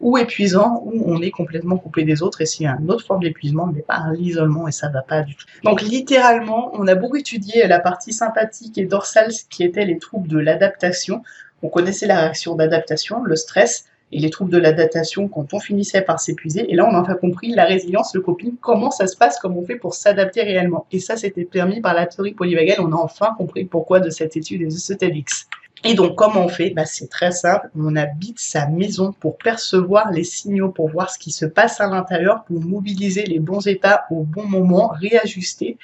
ou 0.00 0.16
épuisant, 0.16 0.82
ou 0.84 1.02
on 1.06 1.20
est 1.20 1.30
complètement 1.30 1.76
coupé 1.76 2.04
des 2.04 2.22
autres, 2.22 2.40
et 2.40 2.46
s'il 2.46 2.64
y 2.64 2.66
a 2.68 2.76
une 2.80 2.90
autre 2.90 3.04
forme 3.04 3.22
d'épuisement, 3.22 3.66
mais 3.66 3.82
pas 3.82 4.04
l'isolement, 4.14 4.68
et 4.68 4.72
ça 4.72 4.88
va 4.88 5.02
pas 5.02 5.22
du 5.22 5.34
tout. 5.34 5.46
Donc 5.64 5.82
littéralement, 5.82 6.70
on 6.74 6.86
a 6.86 6.94
beaucoup 6.94 7.16
étudié 7.16 7.66
la 7.66 7.80
partie 7.80 8.12
sympathique 8.12 8.78
et 8.78 8.84
dorsale, 8.84 9.30
qui 9.50 9.64
étaient 9.64 9.84
les 9.84 9.98
troubles 9.98 10.28
de 10.28 10.38
l'adaptation. 10.38 11.22
On 11.62 11.68
connaissait 11.68 12.06
la 12.06 12.20
réaction 12.20 12.54
d'adaptation, 12.54 13.22
le 13.24 13.34
stress, 13.34 13.86
et 14.12 14.20
les 14.20 14.30
troubles 14.30 14.50
de 14.50 14.58
l'adaptation 14.58 15.28
quand 15.28 15.52
on 15.52 15.60
finissait 15.60 16.02
par 16.02 16.20
s'épuiser. 16.20 16.70
Et 16.70 16.74
là, 16.74 16.88
on 16.88 16.94
a 16.94 17.00
enfin 17.00 17.14
compris 17.14 17.54
la 17.54 17.64
résilience, 17.64 18.14
le 18.14 18.20
coping, 18.20 18.54
comment 18.60 18.90
ça 18.90 19.06
se 19.06 19.16
passe, 19.16 19.38
comment 19.38 19.58
on 19.58 19.66
fait 19.66 19.76
pour 19.76 19.94
s'adapter 19.94 20.42
réellement. 20.42 20.86
Et 20.92 21.00
ça, 21.00 21.16
c'était 21.16 21.44
permis 21.44 21.80
par 21.80 21.94
la 21.94 22.06
théorie 22.06 22.32
polyvagale. 22.32 22.80
On 22.80 22.92
a 22.92 22.96
enfin 22.96 23.34
compris 23.36 23.64
pourquoi 23.64 24.00
de 24.00 24.10
cette 24.10 24.36
étude 24.36 24.62
et 24.62 24.66
de 24.66 24.70
ce 24.70 24.94
TEDx. 24.94 25.48
Et 25.84 25.94
donc, 25.94 26.16
comment 26.16 26.44
on 26.44 26.48
fait? 26.48 26.70
Bah, 26.70 26.84
C'est 26.84 27.08
très 27.08 27.30
simple. 27.30 27.68
On 27.76 27.94
habite 27.96 28.38
sa 28.40 28.66
maison 28.66 29.12
pour 29.12 29.38
percevoir 29.38 30.10
les 30.10 30.24
signaux, 30.24 30.70
pour 30.70 30.88
voir 30.88 31.10
ce 31.10 31.18
qui 31.18 31.30
se 31.30 31.46
passe 31.46 31.80
à 31.80 31.88
l'intérieur, 31.88 32.44
pour 32.44 32.60
mobiliser 32.60 33.24
les 33.24 33.38
bons 33.38 33.66
états 33.66 34.06
au 34.10 34.24
bon 34.24 34.44
moment, 34.44 34.88
réajuster 35.00 35.78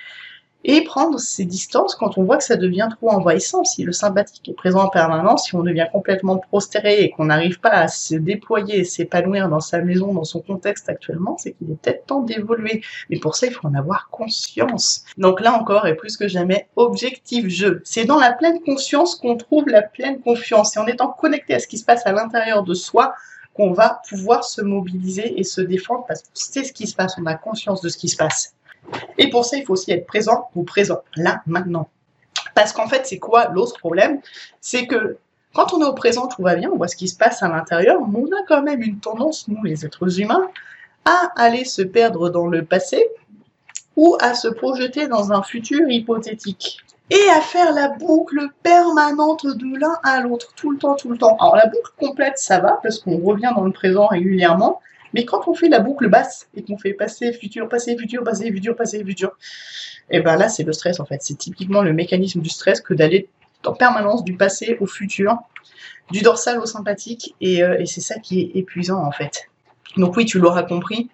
et 0.64 0.83
prendre 0.83 1.21
ses 1.21 1.44
distances 1.44 1.94
quand 1.94 2.16
on 2.16 2.25
voit 2.25 2.38
que 2.38 2.44
ça 2.44 2.56
devient 2.56 2.88
trop 2.97 3.11
envahissant. 3.11 3.64
Si 3.64 3.85
le 3.85 3.92
sympathique 3.92 4.49
est 4.49 4.54
présent 4.54 4.85
en 4.85 4.88
permanence, 4.88 5.44
si 5.44 5.54
on 5.54 5.62
devient 5.62 5.87
complètement 5.92 6.38
prostéré 6.38 7.02
et 7.02 7.11
qu'on 7.11 7.26
n'arrive 7.26 7.61
pas 7.61 7.71
à 7.71 7.88
se 7.88 8.14
déployer 8.14 8.78
et 8.78 8.85
s'épanouir 8.85 9.49
dans 9.49 9.61
sa 9.61 9.80
maison, 9.83 10.14
dans 10.14 10.25
son 10.25 10.40
contexte 10.40 10.88
actuellement, 10.88 11.37
c'est 11.38 11.52
qu'il 11.52 11.71
est 11.71 11.75
peut-être 11.75 12.06
temps 12.06 12.23
d'évoluer. 12.23 12.83
Mais 13.11 13.18
pour 13.18 13.37
ça, 13.37 13.47
il 13.47 13.52
faut 13.52 13.66
en 13.68 13.75
avoir 13.75 14.09
conscience. 14.11 15.04
Donc 15.18 15.40
là 15.40 15.52
encore, 15.52 15.87
et 15.87 15.94
plus 15.94 16.16
que 16.16 16.28
jamais, 16.28 16.68
objectif 16.76 17.49
jeu. 17.49 17.83
C'est 17.85 18.06
dans 18.06 18.18
la 18.18 18.33
pleine 18.33 18.61
conscience 18.62 19.16
qu'on 19.16 19.37
trouve 19.37 19.68
la 19.68 19.83
pleine 19.83 20.21
confiance. 20.21 20.76
Et 20.76 20.80
en 20.80 20.87
étant 20.87 21.09
connecté 21.09 21.54
à 21.54 21.59
ce 21.59 21.66
qui 21.66 21.76
se 21.76 21.85
passe 21.85 22.06
à 22.06 22.12
l'intérieur 22.12 22.62
de 22.62 22.73
soi, 22.73 23.14
qu'on 23.52 23.73
va 23.73 24.00
pouvoir 24.09 24.44
se 24.44 24.62
mobiliser 24.62 25.38
et 25.38 25.44
se 25.44 25.61
défendre 25.61 26.04
parce 26.09 26.23
que 26.23 26.28
c'est 26.35 26.64
ce 26.64 26.73
qui 26.73 26.87
se 26.87 26.97
passe, 26.97 27.14
on 27.18 27.26
a 27.26 27.35
conscience 27.35 27.80
de 27.80 27.88
ce 27.88 27.97
qui 27.97 28.09
se 28.09 28.16
passe. 28.16 28.54
Et 29.19 29.31
pour 29.31 29.45
ça, 29.45 29.57
il 29.57 29.64
faut 29.64 29.73
aussi 29.73 29.93
être 29.93 30.07
présent 30.07 30.49
ou 30.55 30.62
présent, 30.64 31.03
là, 31.17 31.43
maintenant. 31.47 31.88
Parce 32.55 32.73
qu'en 32.73 32.87
fait, 32.87 33.07
c'est 33.07 33.19
quoi 33.19 33.49
l'autre 33.49 33.79
problème? 33.79 34.21
C'est 34.61 34.87
que 34.87 35.19
quand 35.55 35.73
on 35.73 35.81
est 35.81 35.88
au 35.88 35.95
présent, 35.95 36.26
tout 36.26 36.43
va 36.43 36.57
bien, 36.57 36.71
on 36.73 36.76
voit 36.76 36.88
ce 36.88 36.97
qui 36.97 37.09
se 37.09 37.17
passe 37.17 37.43
à 37.43 37.49
l'intérieur, 37.49 38.00
mais 38.07 38.19
on 38.19 38.26
a 38.26 38.45
quand 38.49 38.62
même 38.62 38.83
une 38.83 38.99
tendance, 38.99 39.49
nous 39.49 39.62
les 39.62 39.87
êtres 39.87 40.21
humains, 40.21 40.49
à 41.05 41.33
aller 41.37 41.64
se 41.64 41.83
perdre 41.83 42.29
dans 42.29 42.47
le 42.47 42.64
passé 42.64 43.09
ou 43.97 44.17
à 44.21 44.35
se 44.35 44.49
projeter 44.49 45.07
dans 45.07 45.33
un 45.33 45.43
futur 45.43 45.88
hypothétique 45.88 46.81
et 47.11 47.29
à 47.37 47.41
faire 47.41 47.73
la 47.73 47.88
boucle 47.88 48.49
permanente 48.62 49.47
de 49.47 49.79
l'un 49.79 49.97
à 50.03 50.21
l'autre, 50.21 50.55
tout 50.57 50.71
le 50.71 50.79
temps, 50.79 50.95
tout 50.95 51.11
le 51.11 51.19
temps. 51.19 51.37
Alors 51.38 51.57
la 51.57 51.67
boucle 51.67 51.93
complète, 51.99 52.38
ça 52.38 52.59
va, 52.59 52.81
parce 52.83 52.99
qu'on 52.99 53.19
revient 53.19 53.53
dans 53.55 53.64
le 53.64 53.73
présent 53.73 54.07
régulièrement, 54.07 54.81
mais 55.14 55.25
quand 55.25 55.49
on 55.49 55.54
fait 55.54 55.68
la 55.68 55.80
boucle 55.80 56.09
basse 56.09 56.49
et 56.54 56.62
qu'on 56.62 56.76
fait 56.76 56.92
passé, 56.92 57.33
futur, 57.33 57.68
passé, 57.68 57.97
futur, 57.97 58.25
passé, 58.25 58.50
futur, 58.52 58.76
passé, 58.76 59.04
futur, 59.04 59.37
et 60.11 60.18
eh 60.18 60.21
ben 60.21 60.37
là 60.37 60.49
c'est 60.49 60.64
le 60.64 60.73
stress 60.73 61.00
en 61.00 61.06
fait. 61.06 61.23
C'est 61.23 61.38
typiquement 61.38 61.83
le 61.83 61.92
mécanisme 61.92 62.40
du 62.40 62.50
stress 62.50 62.80
que 62.80 62.92
d'aller 62.92 63.28
en 63.64 63.73
permanence 63.73 64.25
du 64.25 64.37
passé 64.37 64.76
au 64.80 64.87
futur, 64.87 65.38
du 66.11 66.21
dorsal 66.21 66.59
au 66.59 66.66
sympathique, 66.66 67.35
et, 67.40 67.62
euh, 67.62 67.78
et 67.78 67.87
c'est 67.87 68.02
ça 68.02 68.18
qui 68.18 68.40
est 68.40 68.50
épuisant 68.59 69.02
en 69.02 69.12
fait. 69.12 69.49
Donc 69.97 70.16
oui, 70.16 70.26
tu 70.26 70.38
l'auras 70.38 70.64
compris, 70.64 71.09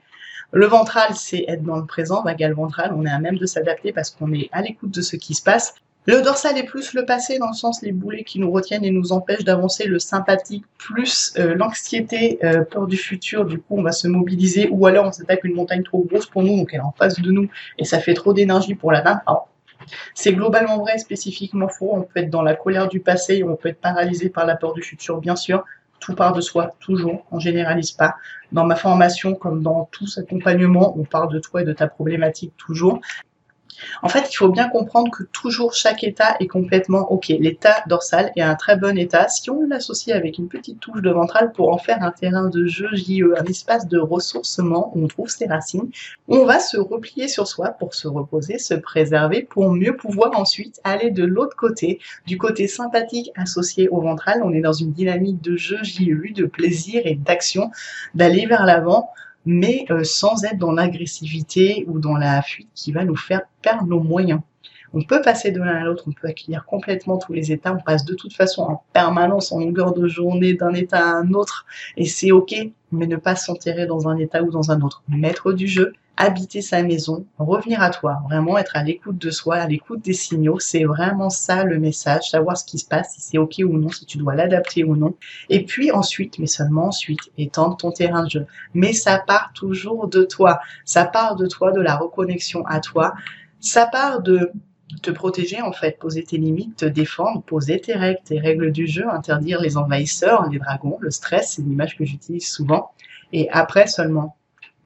le 0.52 0.66
ventral, 0.66 1.14
c'est 1.14 1.44
être 1.46 1.62
dans 1.62 1.76
le 1.76 1.86
présent, 1.86 2.22
vagal 2.22 2.54
ventral, 2.54 2.92
on 2.96 3.06
est 3.06 3.10
à 3.10 3.20
même 3.20 3.36
de 3.36 3.46
s'adapter 3.46 3.92
parce 3.92 4.10
qu'on 4.10 4.32
est 4.32 4.48
à 4.50 4.62
l'écoute 4.62 4.90
de 4.90 5.02
ce 5.02 5.16
qui 5.16 5.34
se 5.34 5.42
passe. 5.42 5.74
Le 6.06 6.22
dorsal 6.22 6.56
est 6.56 6.64
plus 6.64 6.94
le 6.94 7.04
passé, 7.04 7.38
dans 7.38 7.48
le 7.48 7.54
sens 7.54 7.82
les 7.82 7.92
boulets 7.92 8.24
qui 8.24 8.40
nous 8.40 8.50
retiennent 8.50 8.84
et 8.84 8.90
nous 8.90 9.12
empêchent 9.12 9.44
d'avancer. 9.44 9.86
Le 9.86 9.98
sympathique 9.98 10.64
plus 10.78 11.34
euh, 11.38 11.54
l'anxiété, 11.54 12.38
euh, 12.42 12.64
peur 12.64 12.86
du 12.86 12.96
futur. 12.96 13.44
Du 13.44 13.58
coup, 13.58 13.76
on 13.76 13.82
va 13.82 13.92
se 13.92 14.08
mobiliser. 14.08 14.68
Ou 14.70 14.86
alors, 14.86 15.06
on 15.06 15.12
s'attaque 15.12 15.44
une 15.44 15.54
montagne 15.54 15.82
trop 15.82 16.02
grosse 16.02 16.26
pour 16.26 16.42
nous, 16.42 16.56
donc 16.56 16.70
elle 16.72 16.80
est 16.80 16.82
en 16.82 16.92
face 16.92 17.20
de 17.20 17.30
nous 17.30 17.48
et 17.78 17.84
ça 17.84 18.00
fait 18.00 18.14
trop 18.14 18.32
d'énergie 18.32 18.74
pour 18.74 18.92
la 18.92 19.02
dame. 19.02 19.20
c'est 20.14 20.32
globalement 20.32 20.78
vrai, 20.78 20.96
spécifiquement 20.98 21.68
faux. 21.68 21.90
On 21.92 22.02
peut 22.02 22.20
être 22.20 22.30
dans 22.30 22.42
la 22.42 22.54
colère 22.54 22.88
du 22.88 23.00
passé, 23.00 23.44
on 23.44 23.56
peut 23.56 23.68
être 23.68 23.80
paralysé 23.80 24.30
par 24.30 24.46
la 24.46 24.56
peur 24.56 24.72
du 24.72 24.82
futur, 24.82 25.20
bien 25.20 25.36
sûr 25.36 25.64
tout 26.00 26.14
part 26.14 26.32
de 26.32 26.40
soi, 26.40 26.74
toujours, 26.80 27.26
on 27.30 27.38
généralise 27.38 27.92
pas. 27.92 28.16
Dans 28.52 28.64
ma 28.64 28.74
formation, 28.74 29.34
comme 29.34 29.62
dans 29.62 29.88
tout 29.92 30.06
accompagnement, 30.16 30.98
on 30.98 31.04
parle 31.04 31.30
de 31.30 31.38
toi 31.38 31.60
et 31.60 31.64
de 31.64 31.72
ta 31.72 31.86
problématique 31.86 32.54
toujours. 32.56 33.00
En 34.02 34.08
fait, 34.08 34.28
il 34.30 34.36
faut 34.36 34.48
bien 34.48 34.68
comprendre 34.68 35.10
que 35.10 35.24
toujours 35.24 35.74
chaque 35.74 36.04
état 36.04 36.36
est 36.40 36.46
complètement 36.46 37.10
OK. 37.12 37.28
L'état 37.28 37.82
dorsal 37.86 38.32
est 38.36 38.42
un 38.42 38.54
très 38.54 38.76
bon 38.76 38.98
état 38.98 39.28
si 39.28 39.50
on 39.50 39.66
l'associe 39.66 40.16
avec 40.16 40.38
une 40.38 40.48
petite 40.48 40.80
touche 40.80 41.02
de 41.02 41.10
ventrale 41.10 41.52
pour 41.52 41.72
en 41.72 41.78
faire 41.78 42.02
un 42.02 42.10
terrain 42.10 42.48
de 42.48 42.66
jeu 42.66 42.88
JE, 42.92 43.34
un 43.38 43.44
espace 43.44 43.86
de 43.86 43.98
ressourcement 43.98 44.92
où 44.94 45.04
on 45.04 45.08
trouve 45.08 45.28
ses 45.28 45.46
racines. 45.46 45.90
On 46.28 46.44
va 46.44 46.58
se 46.58 46.76
replier 46.76 47.28
sur 47.28 47.46
soi 47.46 47.70
pour 47.70 47.94
se 47.94 48.08
reposer, 48.08 48.58
se 48.58 48.74
préserver 48.74 49.42
pour 49.42 49.70
mieux 49.70 49.96
pouvoir 49.96 50.38
ensuite 50.38 50.80
aller 50.84 51.10
de 51.10 51.24
l'autre 51.24 51.56
côté, 51.56 52.00
du 52.26 52.38
côté 52.38 52.68
sympathique 52.68 53.30
associé 53.36 53.88
au 53.88 54.00
ventral. 54.00 54.42
On 54.44 54.52
est 54.52 54.60
dans 54.60 54.72
une 54.72 54.92
dynamique 54.92 55.40
de 55.40 55.56
jeu 55.56 55.78
JE, 55.82 56.32
de 56.34 56.46
plaisir 56.46 57.02
et 57.04 57.14
d'action, 57.14 57.70
d'aller 58.14 58.46
vers 58.46 58.64
l'avant 58.66 59.12
mais 59.50 59.84
euh, 59.90 60.04
sans 60.04 60.44
être 60.44 60.58
dans 60.58 60.70
l'agressivité 60.70 61.84
ou 61.88 61.98
dans 61.98 62.16
la 62.16 62.40
fuite 62.40 62.68
qui 62.72 62.92
va 62.92 63.04
nous 63.04 63.16
faire 63.16 63.42
perdre 63.62 63.84
nos 63.84 63.98
moyens. 64.00 64.40
On 64.94 65.02
peut 65.02 65.20
passer 65.22 65.50
de 65.50 65.58
l'un 65.58 65.74
à 65.74 65.84
l'autre, 65.84 66.04
on 66.06 66.12
peut 66.12 66.28
accueillir 66.28 66.64
complètement 66.64 67.18
tous 67.18 67.32
les 67.32 67.50
états, 67.50 67.72
on 67.72 67.80
passe 67.80 68.04
de 68.04 68.14
toute 68.14 68.32
façon 68.32 68.62
en 68.62 68.84
permanence, 68.92 69.50
en 69.50 69.58
longueur 69.58 69.92
de 69.92 70.06
journée, 70.06 70.54
d'un 70.54 70.72
état 70.72 71.00
à 71.00 71.14
un 71.14 71.32
autre, 71.32 71.66
et 71.96 72.06
c'est 72.06 72.30
ok, 72.30 72.54
mais 72.92 73.06
ne 73.06 73.16
pas 73.16 73.34
s'enterrer 73.34 73.86
dans 73.86 74.08
un 74.08 74.16
état 74.16 74.42
ou 74.42 74.50
dans 74.50 74.70
un 74.70 74.80
autre. 74.82 75.02
Maître 75.08 75.52
du 75.52 75.66
jeu, 75.66 75.92
habiter 76.20 76.60
sa 76.60 76.82
maison, 76.82 77.24
revenir 77.38 77.80
à 77.80 77.88
toi, 77.88 78.18
vraiment 78.28 78.58
être 78.58 78.76
à 78.76 78.82
l'écoute 78.82 79.16
de 79.16 79.30
soi, 79.30 79.56
à 79.56 79.66
l'écoute 79.66 80.04
des 80.04 80.12
signaux, 80.12 80.58
c'est 80.58 80.84
vraiment 80.84 81.30
ça 81.30 81.64
le 81.64 81.78
message, 81.78 82.28
savoir 82.30 82.58
ce 82.58 82.64
qui 82.66 82.78
se 82.78 82.84
passe, 82.84 83.14
si 83.14 83.22
c'est 83.22 83.38
ok 83.38 83.62
ou 83.64 83.78
non, 83.78 83.88
si 83.88 84.04
tu 84.04 84.18
dois 84.18 84.34
l'adapter 84.34 84.84
ou 84.84 84.96
non. 84.96 85.14
Et 85.48 85.64
puis 85.64 85.90
ensuite, 85.90 86.38
mais 86.38 86.46
seulement 86.46 86.88
ensuite, 86.88 87.32
étendre 87.38 87.78
ton 87.78 87.90
terrain 87.90 88.24
de 88.24 88.28
jeu. 88.28 88.46
Mais 88.74 88.92
ça 88.92 89.18
part 89.18 89.52
toujours 89.54 90.08
de 90.08 90.22
toi, 90.24 90.60
ça 90.84 91.06
part 91.06 91.36
de 91.36 91.46
toi, 91.46 91.72
de 91.72 91.80
la 91.80 91.96
reconnexion 91.96 92.66
à 92.66 92.80
toi, 92.80 93.14
ça 93.58 93.86
part 93.86 94.20
de 94.20 94.52
te 95.00 95.10
protéger 95.10 95.62
en 95.62 95.72
fait, 95.72 95.98
poser 95.98 96.22
tes 96.22 96.36
limites, 96.36 96.76
te 96.76 96.84
défendre, 96.84 97.42
poser 97.42 97.80
tes 97.80 97.94
règles, 97.94 98.20
tes 98.24 98.38
règles 98.38 98.72
du 98.72 98.86
jeu, 98.86 99.08
interdire 99.08 99.62
les 99.62 99.78
envahisseurs, 99.78 100.46
les 100.50 100.58
dragons, 100.58 100.98
le 101.00 101.10
stress, 101.10 101.52
c'est 101.52 101.62
une 101.62 101.72
image 101.72 101.96
que 101.96 102.04
j'utilise 102.04 102.46
souvent. 102.46 102.90
Et 103.32 103.48
après 103.50 103.86
seulement, 103.86 104.36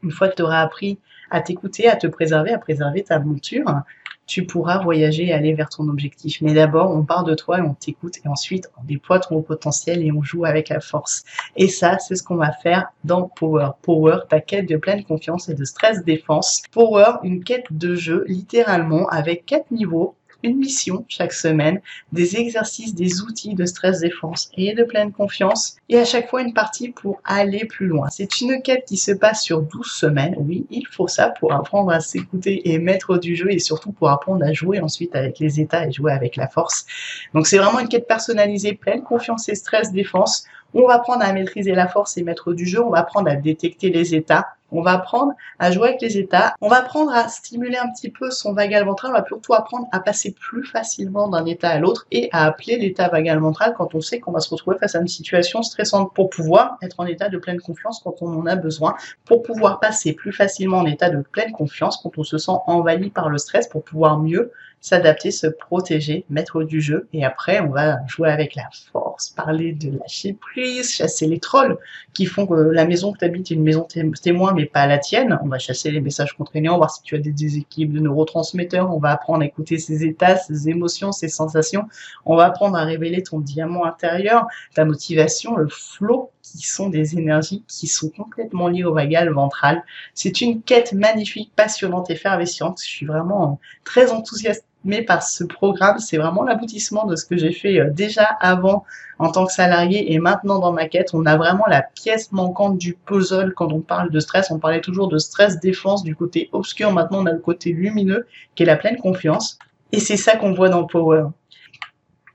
une 0.05 0.13
fois 0.13 0.29
que 0.29 0.37
tu 0.37 0.43
auras 0.43 0.61
appris 0.61 1.01
à 1.31 1.41
t'écouter, 1.41 1.89
à 1.89 1.97
te 1.97 2.07
préserver, 2.07 2.53
à 2.53 2.59
préserver 2.59 3.03
ta 3.03 3.19
monture, 3.19 3.83
tu 4.27 4.47
pourras 4.47 4.83
voyager 4.83 5.27
et 5.27 5.33
aller 5.33 5.55
vers 5.55 5.69
ton 5.69 5.89
objectif. 5.89 6.41
Mais 6.41 6.55
d'abord, 6.55 6.91
on 6.91 7.05
part 7.05 7.25
de 7.25 7.35
toi 7.35 7.59
et 7.59 7.63
on 7.63 7.75
t'écoute 7.75 8.19
et 8.25 8.29
ensuite 8.29 8.71
on 8.81 8.85
déploie 8.85 9.19
ton 9.19 9.43
potentiel 9.43 10.03
et 10.05 10.13
on 10.13 10.23
joue 10.23 10.45
avec 10.45 10.69
la 10.69 10.81
force. 10.81 11.25
Et 11.57 11.69
ça, 11.69 11.99
c'est 11.99 12.17
ce 12.17 12.23
qu'on 12.23 12.37
va 12.37 12.53
faire 12.53 12.89
dans 13.05 13.29
Power. 13.29 13.71
Power, 13.83 14.19
ta 14.29 14.41
quête 14.41 14.69
de 14.69 14.77
pleine 14.77 15.05
confiance 15.05 15.49
et 15.49 15.55
de 15.55 15.65
stress 15.65 16.05
défense. 16.05 16.63
Power, 16.71 17.19
une 17.23 17.45
quête 17.45 17.67
de 17.71 17.95
jeu 17.95 18.25
littéralement 18.27 19.07
avec 19.09 19.45
quatre 19.47 19.71
niveaux 19.71 20.15
une 20.45 20.59
mission 20.59 21.05
chaque 21.09 21.33
semaine, 21.33 21.81
des 22.13 22.37
exercices, 22.37 22.95
des 22.95 23.23
outils 23.23 23.55
de 23.55 23.65
stress 23.65 24.01
défense 24.01 24.51
et 24.57 24.75
de 24.75 24.85
pleine 24.85 25.11
confiance, 25.11 25.77
et 25.89 25.99
à 25.99 26.05
chaque 26.05 26.29
fois 26.29 26.43
une 26.43 26.53
partie 26.53 26.91
pour 26.91 27.21
aller 27.25 27.65
plus 27.65 27.87
loin. 27.87 28.09
C'est 28.11 28.41
une 28.41 28.61
quête 28.63 28.85
qui 28.87 28.97
se 28.97 29.13
passe 29.13 29.43
sur 29.43 29.63
12 29.63 29.87
semaines. 29.87 30.37
Oui, 30.39 30.67
il 30.71 30.87
faut 30.87 31.09
ça 31.09 31.31
pour 31.31 31.53
apprendre 31.53 31.91
à 31.91 32.01
s'écouter 32.01 32.71
et 32.71 32.79
mettre 32.79 33.19
du 33.19 33.35
jeu 33.35 33.51
et 33.51 33.59
surtout 33.59 33.93
pour 33.93 34.11
apprendre 34.11 34.45
à 34.45 34.53
jouer 34.53 34.81
ensuite 34.81 35.17
avec 35.17 35.39
les 35.39 35.61
états 35.61 35.87
et 35.87 35.93
jouer 35.93 36.13
avec 36.13 36.37
la 36.37 36.49
force. 36.49 36.87
Donc 37.33 37.47
c'est 37.47 37.59
vraiment 37.59 37.81
une 37.81 37.89
quête 37.89 38.07
personnalisée, 38.07 38.75
pleine 38.75 39.03
confiance 39.03 39.49
et 39.49 39.55
stress 39.55 39.93
défense. 39.93 40.45
On 40.75 40.87
va 40.89 40.95
apprendre 40.95 41.25
à 41.25 41.33
maîtriser 41.33 41.73
la 41.73 41.89
force 41.89 42.17
et 42.19 42.23
mettre 42.23 42.53
du 42.53 42.67
jeu. 42.67 42.83
On 42.83 42.91
va 42.91 42.99
apprendre 42.99 43.31
à 43.31 43.37
détecter 43.37 43.91
les 43.91 44.15
états 44.15 44.49
on 44.75 44.83
va 44.83 44.93
apprendre 44.93 45.33
à 45.59 45.71
jouer 45.71 45.89
avec 45.89 46.01
les 46.03 46.19
états. 46.19 46.55
On 46.61 46.69
va 46.69 46.79
apprendre 46.79 47.13
à 47.13 47.29
stimuler 47.29 47.77
un 47.77 47.89
petit 47.91 48.11
peu 48.11 48.31
son 48.31 48.53
vagal 48.53 48.85
ventral. 48.85 49.13
On 49.13 49.15
va 49.15 49.23
plutôt 49.23 49.55
apprendre 49.55 49.87
à 49.93 50.01
passer 50.01 50.33
plus 50.33 50.65
facilement 50.65 51.29
d'un 51.29 51.47
état 51.47 51.71
à 51.71 51.79
l'autre 51.79 52.07
et 52.11 52.29
à 52.33 52.45
appeler 52.45 52.77
l'état 52.77 53.09
vagal 53.09 53.39
ventral 53.39 53.75
quand 53.77 53.95
on 53.95 54.01
sait 54.01 54.21
qu'on 54.21 54.33
va 54.33 54.41
se 54.41 54.51
retrouver 54.51 54.79
face 54.79 54.95
à 54.95 55.01
une 55.01 55.09
situation 55.09 55.63
stressante 55.63 56.13
pour 56.15 56.31
pouvoir 56.31 56.77
être 56.83 56.99
en 56.99 57.07
état 57.07 57.29
de 57.29 57.39
pleine 57.39 57.61
confiance 57.61 58.01
quand 58.03 58.17
on 58.21 58.29
en 58.29 58.47
a 58.47 58.57
besoin, 58.57 58.95
pour 59.25 59.43
pouvoir 59.43 59.81
passer 59.81 60.13
plus 60.13 60.33
facilement 60.33 60.79
en 60.79 60.87
état 60.87 61.11
de 61.11 61.23
pleine 61.23 61.53
confiance 61.53 61.99
quand 62.03 62.17
on 62.19 62.25
se 62.25 62.39
sent 62.39 62.53
envahi 62.67 63.11
par 63.11 63.29
le 63.29 63.39
stress 63.39 63.69
pour 63.69 63.85
pouvoir 63.85 64.19
mieux 64.19 64.53
s'adapter, 64.85 65.31
se 65.31 65.47
protéger, 65.47 66.27
mettre 66.29 66.63
du 66.63 66.83
jeu. 66.83 67.09
Et 67.15 67.25
après, 67.25 67.59
on 67.61 67.71
va 67.71 67.97
jouer 68.07 68.29
avec 68.29 68.55
la 68.55 68.69
force, 68.93 69.31
parler 69.31 69.73
de 69.73 69.99
lâcher 69.99 70.35
prise, 70.35 70.93
chasser 70.93 71.27
les 71.27 71.41
trolls 71.41 71.79
qui 72.13 72.27
font 72.27 72.47
que 72.47 72.53
la 72.53 72.85
maison 72.85 73.11
que 73.11 73.19
tu 73.19 73.25
habites 73.25 73.51
est 73.51 73.55
une 73.55 73.63
maison 73.63 73.89
témoin, 74.23 74.53
mais 74.53 74.67
pas 74.67 74.87
la 74.87 74.99
tienne. 74.99 75.39
On 75.43 75.49
va 75.49 75.59
chasser 75.59 75.91
les 75.91 76.03
messages 76.03 76.35
contraignants, 76.35 76.77
voir 76.77 76.91
si 76.91 77.03
tu 77.03 77.15
as 77.15 77.19
des 77.19 77.33
déséquilibres 77.33 77.95
de 77.95 78.01
neurotransmetteurs. 78.01 78.95
On 78.95 78.99
va 78.99 79.13
apprendre 79.13 79.41
à 79.41 79.47
écouter 79.47 79.79
ses 79.79 80.05
états, 80.05 80.37
ses 80.37 80.69
émotions, 80.69 81.13
ses 81.13 81.29
sensations. 81.29 81.89
On 82.27 82.37
va 82.37 82.45
apprendre 82.45 82.77
à 82.77 82.85
révéler 82.85 83.23
ton 83.23 83.41
diamant 83.41 83.87
intérieur, 83.87 84.47
ta 84.75 84.85
motivation, 84.85 85.57
le 85.57 85.69
flow 85.71 86.31
qui 86.43 86.67
sont 86.67 86.91
des 86.91 87.17
énergies 87.17 87.65
qui 87.67 87.87
sont 87.87 88.11
complètement 88.11 88.69
liées 88.69 88.85
au 88.85 88.93
vagal 88.93 89.31
ventral. 89.31 89.83
C'est 90.13 90.43
une 90.43 90.61
quête 90.61 90.93
magnifique, 90.93 91.51
passionnante, 91.57 92.11
effervescente. 92.11 92.81
Je 92.83 92.87
suis 92.87 93.07
vraiment 93.07 93.59
très 93.85 94.13
enthousiaste 94.13 94.67
mais 94.85 95.03
par 95.03 95.23
ce 95.23 95.45
programme, 95.45 95.99
c'est 95.99 96.17
vraiment 96.17 96.43
l'aboutissement 96.43 97.07
de 97.07 97.17
ce 97.17 97.25
que 97.25 97.37
j'ai 97.37 97.53
fait 97.53 97.81
euh, 97.81 97.91
déjà 97.91 98.25
avant 98.25 98.85
en 99.19 99.31
tant 99.31 99.47
que 99.47 99.53
salarié 99.53 100.13
et 100.13 100.19
maintenant 100.19 100.59
dans 100.59 100.73
ma 100.73 100.89
quête. 100.89 101.11
On 101.15 101.27
a 101.27 101.37
vraiment 101.37 101.65
la 101.67 101.83
pièce 101.83 102.33
manquante 102.33 102.79
du 102.79 102.95
puzzle 102.95 103.55
quand 103.55 103.73
on 103.73 103.81
parle 103.81 104.11
de 104.11 104.21
stress. 104.21 104.51
On 104.51 104.59
parlait 104.59 104.81
toujours 104.81 105.09
de 105.09 105.19
stress 105.19 105.61
défense 105.61 106.03
du 106.03 106.15
côté 106.17 106.49
obscur. 106.53 106.93
Maintenant, 106.93 107.23
on 107.23 107.27
a 107.27 107.33
le 107.33 107.39
côté 107.39 107.73
lumineux 107.73 108.27
qui 108.55 108.65
est 108.65 108.67
la 108.67 108.77
pleine 108.77 108.97
confiance. 108.97 109.59
Et 109.93 110.01
c'est 110.01 110.17
ça 110.17 110.37
qu'on 110.37 110.53
voit 110.53 110.69
dans 110.69 110.85
Power. 110.85 111.27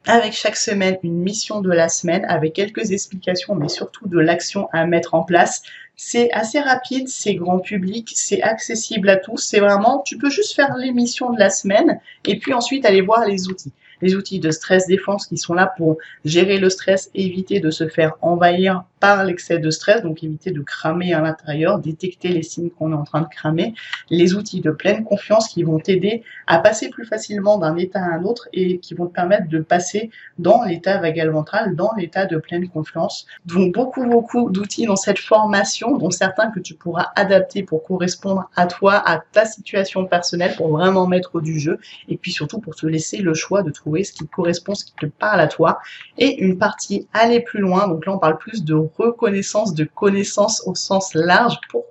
Avec 0.06 0.34
chaque 0.34 0.56
semaine 0.56 0.98
une 1.04 1.20
mission 1.20 1.62
de 1.62 1.72
la 1.72 1.90
semaine 1.90 2.26
avec 2.26 2.54
quelques 2.54 2.92
explications 2.92 3.56
mais 3.56 3.70
surtout 3.70 4.08
de 4.08 4.20
l'action 4.20 4.68
à 4.72 4.86
mettre 4.86 5.14
en 5.14 5.24
place. 5.24 5.62
C'est 5.96 6.32
assez 6.32 6.60
rapide, 6.60 7.10
c'est 7.10 7.36
grand 7.36 7.60
public, 7.60 8.12
c'est 8.16 8.42
accessible 8.42 9.10
à 9.10 9.18
tous, 9.18 9.38
c'est 9.38 9.60
vraiment, 9.60 10.02
tu 10.06 10.18
peux 10.18 10.30
juste 10.30 10.56
faire 10.56 10.76
les 10.78 10.94
missions 10.94 11.34
de 11.34 11.40
la 11.40 11.50
semaine 11.50 12.00
et 12.26 12.40
puis 12.40 12.54
ensuite 12.54 12.86
aller 12.86 13.02
voir 13.02 13.26
les 13.26 13.50
outils 13.50 13.74
les 14.02 14.16
outils 14.16 14.40
de 14.40 14.52
stress 14.52 14.88
défense 14.88 15.28
qui 15.28 15.38
sont 15.38 15.54
là 15.54 15.74
pour 15.78 15.98
gérer 16.26 16.58
le 16.58 16.70
stress, 16.70 17.10
éviter 17.16 17.60
de 17.60 17.70
se 17.70 17.88
faire 17.88 18.14
envahir 18.22 18.84
par 19.00 19.24
l'excès 19.24 19.60
de 19.60 19.70
stress, 19.70 20.02
donc 20.02 20.24
éviter 20.24 20.52
de 20.52 20.62
cramer 20.62 21.14
à 21.14 21.22
l'intérieur, 21.22 21.80
détecter 21.80 22.30
les 22.30 22.44
signes 22.44 22.70
qu'on 22.70 22.92
est 22.92 22.96
en 22.96 23.04
train 23.04 23.22
de 23.22 23.28
cramer, 23.28 23.74
les 24.10 24.36
outils 24.36 24.62
de 24.62 24.72
pleine 24.72 25.04
confiance 25.04 25.48
qui 25.50 25.64
vont 25.64 25.80
t'aider 25.80 26.24
à 26.48 26.60
passer 26.60 26.90
plus 26.90 27.06
facilement 27.06 27.58
d'un 27.58 27.76
état 27.78 28.00
à 28.00 28.16
un 28.16 28.24
autre 28.24 28.50
et 28.54 28.80
qui 28.80 28.94
vont 28.94 29.08
te 29.08 29.14
permettre 29.14 29.48
de 29.48 29.60
passer 29.60 30.10
dans 30.38 30.64
l'état 30.64 30.98
vagal 30.98 31.30
ventral, 31.30 31.76
dans 31.76 31.92
l'état 31.98 32.26
de 32.26 32.38
pleine 32.38 32.68
confiance. 32.68 33.26
Donc 33.46 33.74
beaucoup, 33.74 34.06
beaucoup 34.06 34.50
d'outils 34.50 34.86
dans 34.86 34.96
cette 34.96 35.20
formation, 35.20 35.98
dont 35.98 36.12
certains 36.12 36.52
que 36.52 36.60
tu 36.60 36.74
pourras 36.74 37.12
adapter 37.16 37.64
pour 37.64 37.84
correspondre 37.84 38.50
à 38.56 38.68
toi, 38.68 38.96
à 38.96 39.22
ta 39.32 39.46
situation 39.46 40.06
personnelle, 40.06 40.56
pour 40.56 40.70
vraiment 40.70 41.08
mettre 41.08 41.42
du 41.42 41.60
jeu, 41.60 41.80
et 42.08 42.18
puis 42.18 42.32
surtout 42.32 42.60
pour 42.60 42.76
te 42.76 42.86
laisser 42.86 43.18
le 43.18 43.34
choix 43.34 43.64
de 43.64 43.72
trouver 43.72 44.04
ce 44.04 44.14
qui 44.14 44.28
correspond, 44.28 44.76
ce 44.76 44.86
qui 44.86 44.94
te 44.94 45.06
parle 45.06 45.40
à 45.40 45.48
toi, 45.48 45.80
et 46.18 46.40
une 46.44 46.58
partie 46.58 47.08
aller 47.14 47.40
plus 47.42 47.60
loin, 47.60 47.88
donc 47.88 48.06
là 48.06 48.14
on 48.14 48.20
parle 48.20 48.38
plus 48.38 48.64
de 48.64 48.89
reconnaissance, 48.98 49.74
de 49.74 49.84
connaissance 49.84 50.64
au 50.66 50.76
sens 50.76 51.14
large. 51.14 51.60
Pour... 51.70 51.86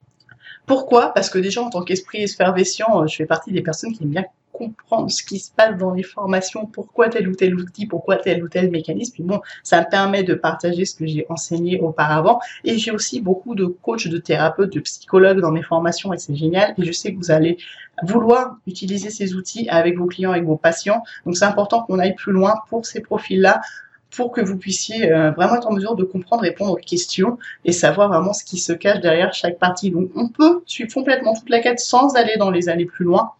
Pourquoi? 0.67 1.13
Parce 1.15 1.31
que 1.31 1.39
déjà 1.39 1.63
en 1.63 1.71
tant 1.71 1.83
qu'esprit 1.83 2.23
effervescent, 2.23 3.07
je 3.07 3.17
fais 3.17 3.27
partie 3.27 3.53
des 3.53 3.63
personnes 3.63 3.93
qui 3.93 4.05
aiment 4.05 4.11
bien 4.11 4.25
comprendre 4.59 5.11
ce 5.11 5.23
qui 5.23 5.39
se 5.39 5.51
passe 5.53 5.77
dans 5.79 5.93
les 5.95 6.03
formations, 6.03 6.67
pourquoi 6.67 7.09
tel 7.09 7.29
ou 7.29 7.35
tel 7.35 7.55
outil, 7.55 7.87
pourquoi 7.87 8.17
tel 8.17 8.43
ou 8.43 8.49
tel 8.49 8.71
mécanisme? 8.71 9.13
Puis 9.13 9.23
bon, 9.23 9.41
ça 9.63 9.81
me 9.81 9.89
permet 9.89 10.25
de 10.25 10.35
partager 10.35 10.85
ce 10.85 10.97
que 10.97 11.07
j'ai 11.07 11.27
enseigné 11.29 11.81
auparavant. 11.81 12.41
Et 12.65 12.77
j'ai 12.79 12.91
aussi 12.91 13.21
beaucoup 13.21 13.55
de 13.55 13.67
coachs, 13.67 14.09
de 14.09 14.19
thérapeutes, 14.19 14.73
de 14.73 14.81
psychologues 14.81 15.41
dans 15.41 15.53
mes 15.53 15.63
formations 15.63 16.13
et 16.13 16.19
c'est 16.19 16.35
génial. 16.35 16.75
Et 16.77 16.85
je 16.85 16.93
sais 16.93 17.13
que 17.13 17.19
vous 17.19 17.31
allez 17.31 17.57
vouloir 18.03 18.57
utiliser 18.67 19.11
ces 19.11 19.35
outils 19.35 19.69
avec 19.69 19.97
vos 19.97 20.07
clients, 20.07 20.33
avec 20.33 20.45
vos 20.45 20.57
patients. 20.57 21.03
Donc 21.25 21.37
c'est 21.37 21.45
important 21.45 21.83
qu'on 21.83 21.99
aille 21.99 22.15
plus 22.15 22.33
loin 22.33 22.55
pour 22.69 22.85
ces 22.85 23.01
profils-là 23.01 23.61
pour 24.11 24.33
que 24.33 24.41
vous 24.41 24.57
puissiez 24.57 25.13
euh, 25.13 25.31
vraiment 25.33 25.57
être 25.57 25.69
en 25.69 25.73
mesure 25.73 25.95
de 25.95 26.05
comprendre, 26.05 26.43
répondre 26.43 26.73
aux 26.73 26.77
questions 26.77 27.39
et 27.65 27.73
savoir 27.73 28.09
vraiment 28.09 28.33
ce 28.33 28.43
qui 28.43 28.59
se 28.59 28.73
cache 28.73 29.01
derrière 29.01 29.35
chaque 29.35 29.59
partie. 29.59 29.91
Donc 29.91 30.11
on 30.15 30.29
peut 30.29 30.63
suivre 30.67 30.93
complètement 30.93 31.35
toute 31.35 31.51
la 31.51 31.61
quête 31.61 31.79
sans 31.79 32.15
aller 32.17 32.37
dans 32.39 32.51
les 32.51 32.69
années 32.69 32.87
plus 32.87 33.05
loin, 33.05 33.33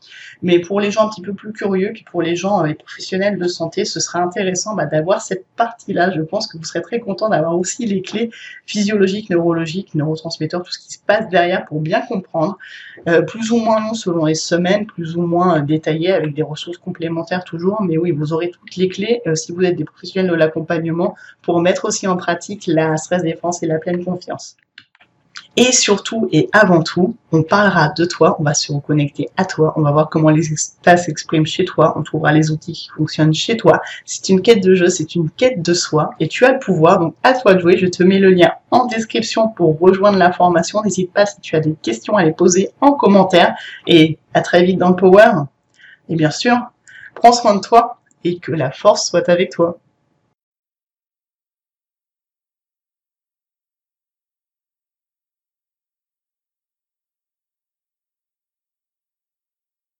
mais 0.43 0.61
pour 0.61 0.81
les 0.81 0.91
gens 0.91 1.07
un 1.07 1.09
petit 1.09 1.23
peu 1.23 1.33
plus 1.33 1.53
curieux, 1.53 1.91
puis 1.95 2.05
pour 2.11 2.23
les 2.23 2.37
gens, 2.37 2.63
euh, 2.63 2.67
les 2.67 2.75
professionnels 2.75 3.39
de 3.39 3.49
santé, 3.49 3.85
ce 3.85 3.99
sera 3.99 4.21
intéressant 4.21 4.75
bah, 4.75 4.87
d'avoir 4.87 5.23
cette 5.23 5.47
partie-là. 5.57 6.11
Je 6.15 6.21
pense 6.21 6.47
que 6.47 6.59
vous 6.59 6.65
serez 6.65 6.83
très 6.83 7.01
content 7.01 7.31
d'avoir 7.31 7.59
aussi 7.59 7.87
les 7.87 8.03
clés 8.03 8.31
physiologiques, 8.67 9.31
neurologiques, 9.31 9.95
neurotransmetteurs, 9.95 10.63
tout 10.63 10.73
ce 10.73 10.79
qui 10.79 10.93
se 10.93 10.99
passe 10.99 11.29
derrière 11.31 11.65
pour 11.65 11.81
bien 11.81 12.03
comprendre, 12.03 12.59
euh, 13.09 13.23
plus 13.23 13.51
ou 13.53 13.57
moins 13.57 13.81
long 13.81 13.95
selon 13.95 14.27
les 14.27 14.35
semaines, 14.35 14.87
plus 14.87 15.17
ou 15.17 15.23
moins 15.23 15.61
détaillé 15.61 16.13
avec 16.13 16.35
des 16.35 16.43
ressources 16.43 16.79
complémentaires 16.79 17.45
toujours, 17.45 17.83
mais 17.83 17.97
oui, 17.97 18.11
vous 18.11 18.33
aurez 18.33 18.51
toutes 18.51 18.77
les 18.77 18.89
clés 18.89 19.23
si 19.35 19.53
vous 19.53 19.63
êtes 19.63 19.77
des 19.77 19.85
professionnels 19.85 20.31
de 20.31 20.37
la 20.37 20.49
pour 21.43 21.61
mettre 21.61 21.85
aussi 21.87 22.07
en 22.07 22.17
pratique 22.17 22.67
la 22.67 22.97
stress 22.97 23.23
défense 23.23 23.63
et 23.63 23.67
la 23.67 23.79
pleine 23.79 24.05
confiance. 24.05 24.57
Et 25.61 25.73
surtout 25.73 26.29
et 26.31 26.49
avant 26.53 26.85
tout, 26.85 27.17
on 27.33 27.43
parlera 27.43 27.89
de 27.89 28.05
toi, 28.05 28.37
on 28.39 28.45
va 28.45 28.55
se 28.55 28.73
reconnecter 28.73 29.29
à 29.37 29.45
toi, 29.45 29.73
on 29.75 29.83
va 29.83 29.91
voir 29.91 30.09
comment 30.09 30.31
les 30.31 30.53
états 30.53 30.97
s'expriment 30.97 31.47
chez 31.47 31.65
toi, 31.65 31.95
on 31.97 32.05
trouvera 32.05 32.31
les 32.31 32.53
outils 32.53 32.75
qui 32.75 32.89
fonctionnent 32.97 33.35
chez 33.35 33.57
toi. 33.57 33.81
C'est 34.05 34.29
une 34.29 34.41
quête 34.41 34.63
de 34.63 34.77
jeu, 34.77 34.89
c'est 34.89 35.17
une 35.17 35.31
quête 35.31 35.61
de 35.61 35.75
soi 35.75 36.11
et 36.21 36.29
tu 36.29 36.45
as 36.45 36.53
le 36.53 36.61
pouvoir, 36.61 37.01
donc 37.01 37.17
à 37.25 37.33
toi 37.33 37.55
de 37.55 37.59
jouer. 37.59 37.77
Je 37.77 37.89
te 37.89 38.05
mets 38.05 38.21
le 38.21 38.31
lien 38.31 38.53
en 38.71 38.87
description 38.87 39.49
pour 39.49 39.77
rejoindre 39.81 40.19
la 40.19 40.31
formation. 40.31 40.81
N'hésite 40.83 41.13
pas 41.13 41.27
si 41.27 41.41
tu 41.41 41.57
as 41.57 41.61
des 41.61 41.75
questions 41.83 42.17
à 42.17 42.23
les 42.23 42.33
poser 42.33 42.71
en 42.81 42.93
commentaire 42.93 43.57
et 43.89 44.19
à 44.35 44.43
très 44.43 44.63
vite 44.63 44.79
dans 44.79 44.91
le 44.91 44.97
Power. 44.97 45.33
Et 46.09 46.15
bien 46.15 46.31
sûr, 46.31 46.57
prends 47.17 47.33
soin 47.33 47.57
de 47.57 47.61
toi 47.61 47.99
et 48.23 48.39
que 48.39 48.53
la 48.53 48.71
force 48.71 49.09
soit 49.09 49.29
avec 49.29 49.51
toi. 49.51 49.79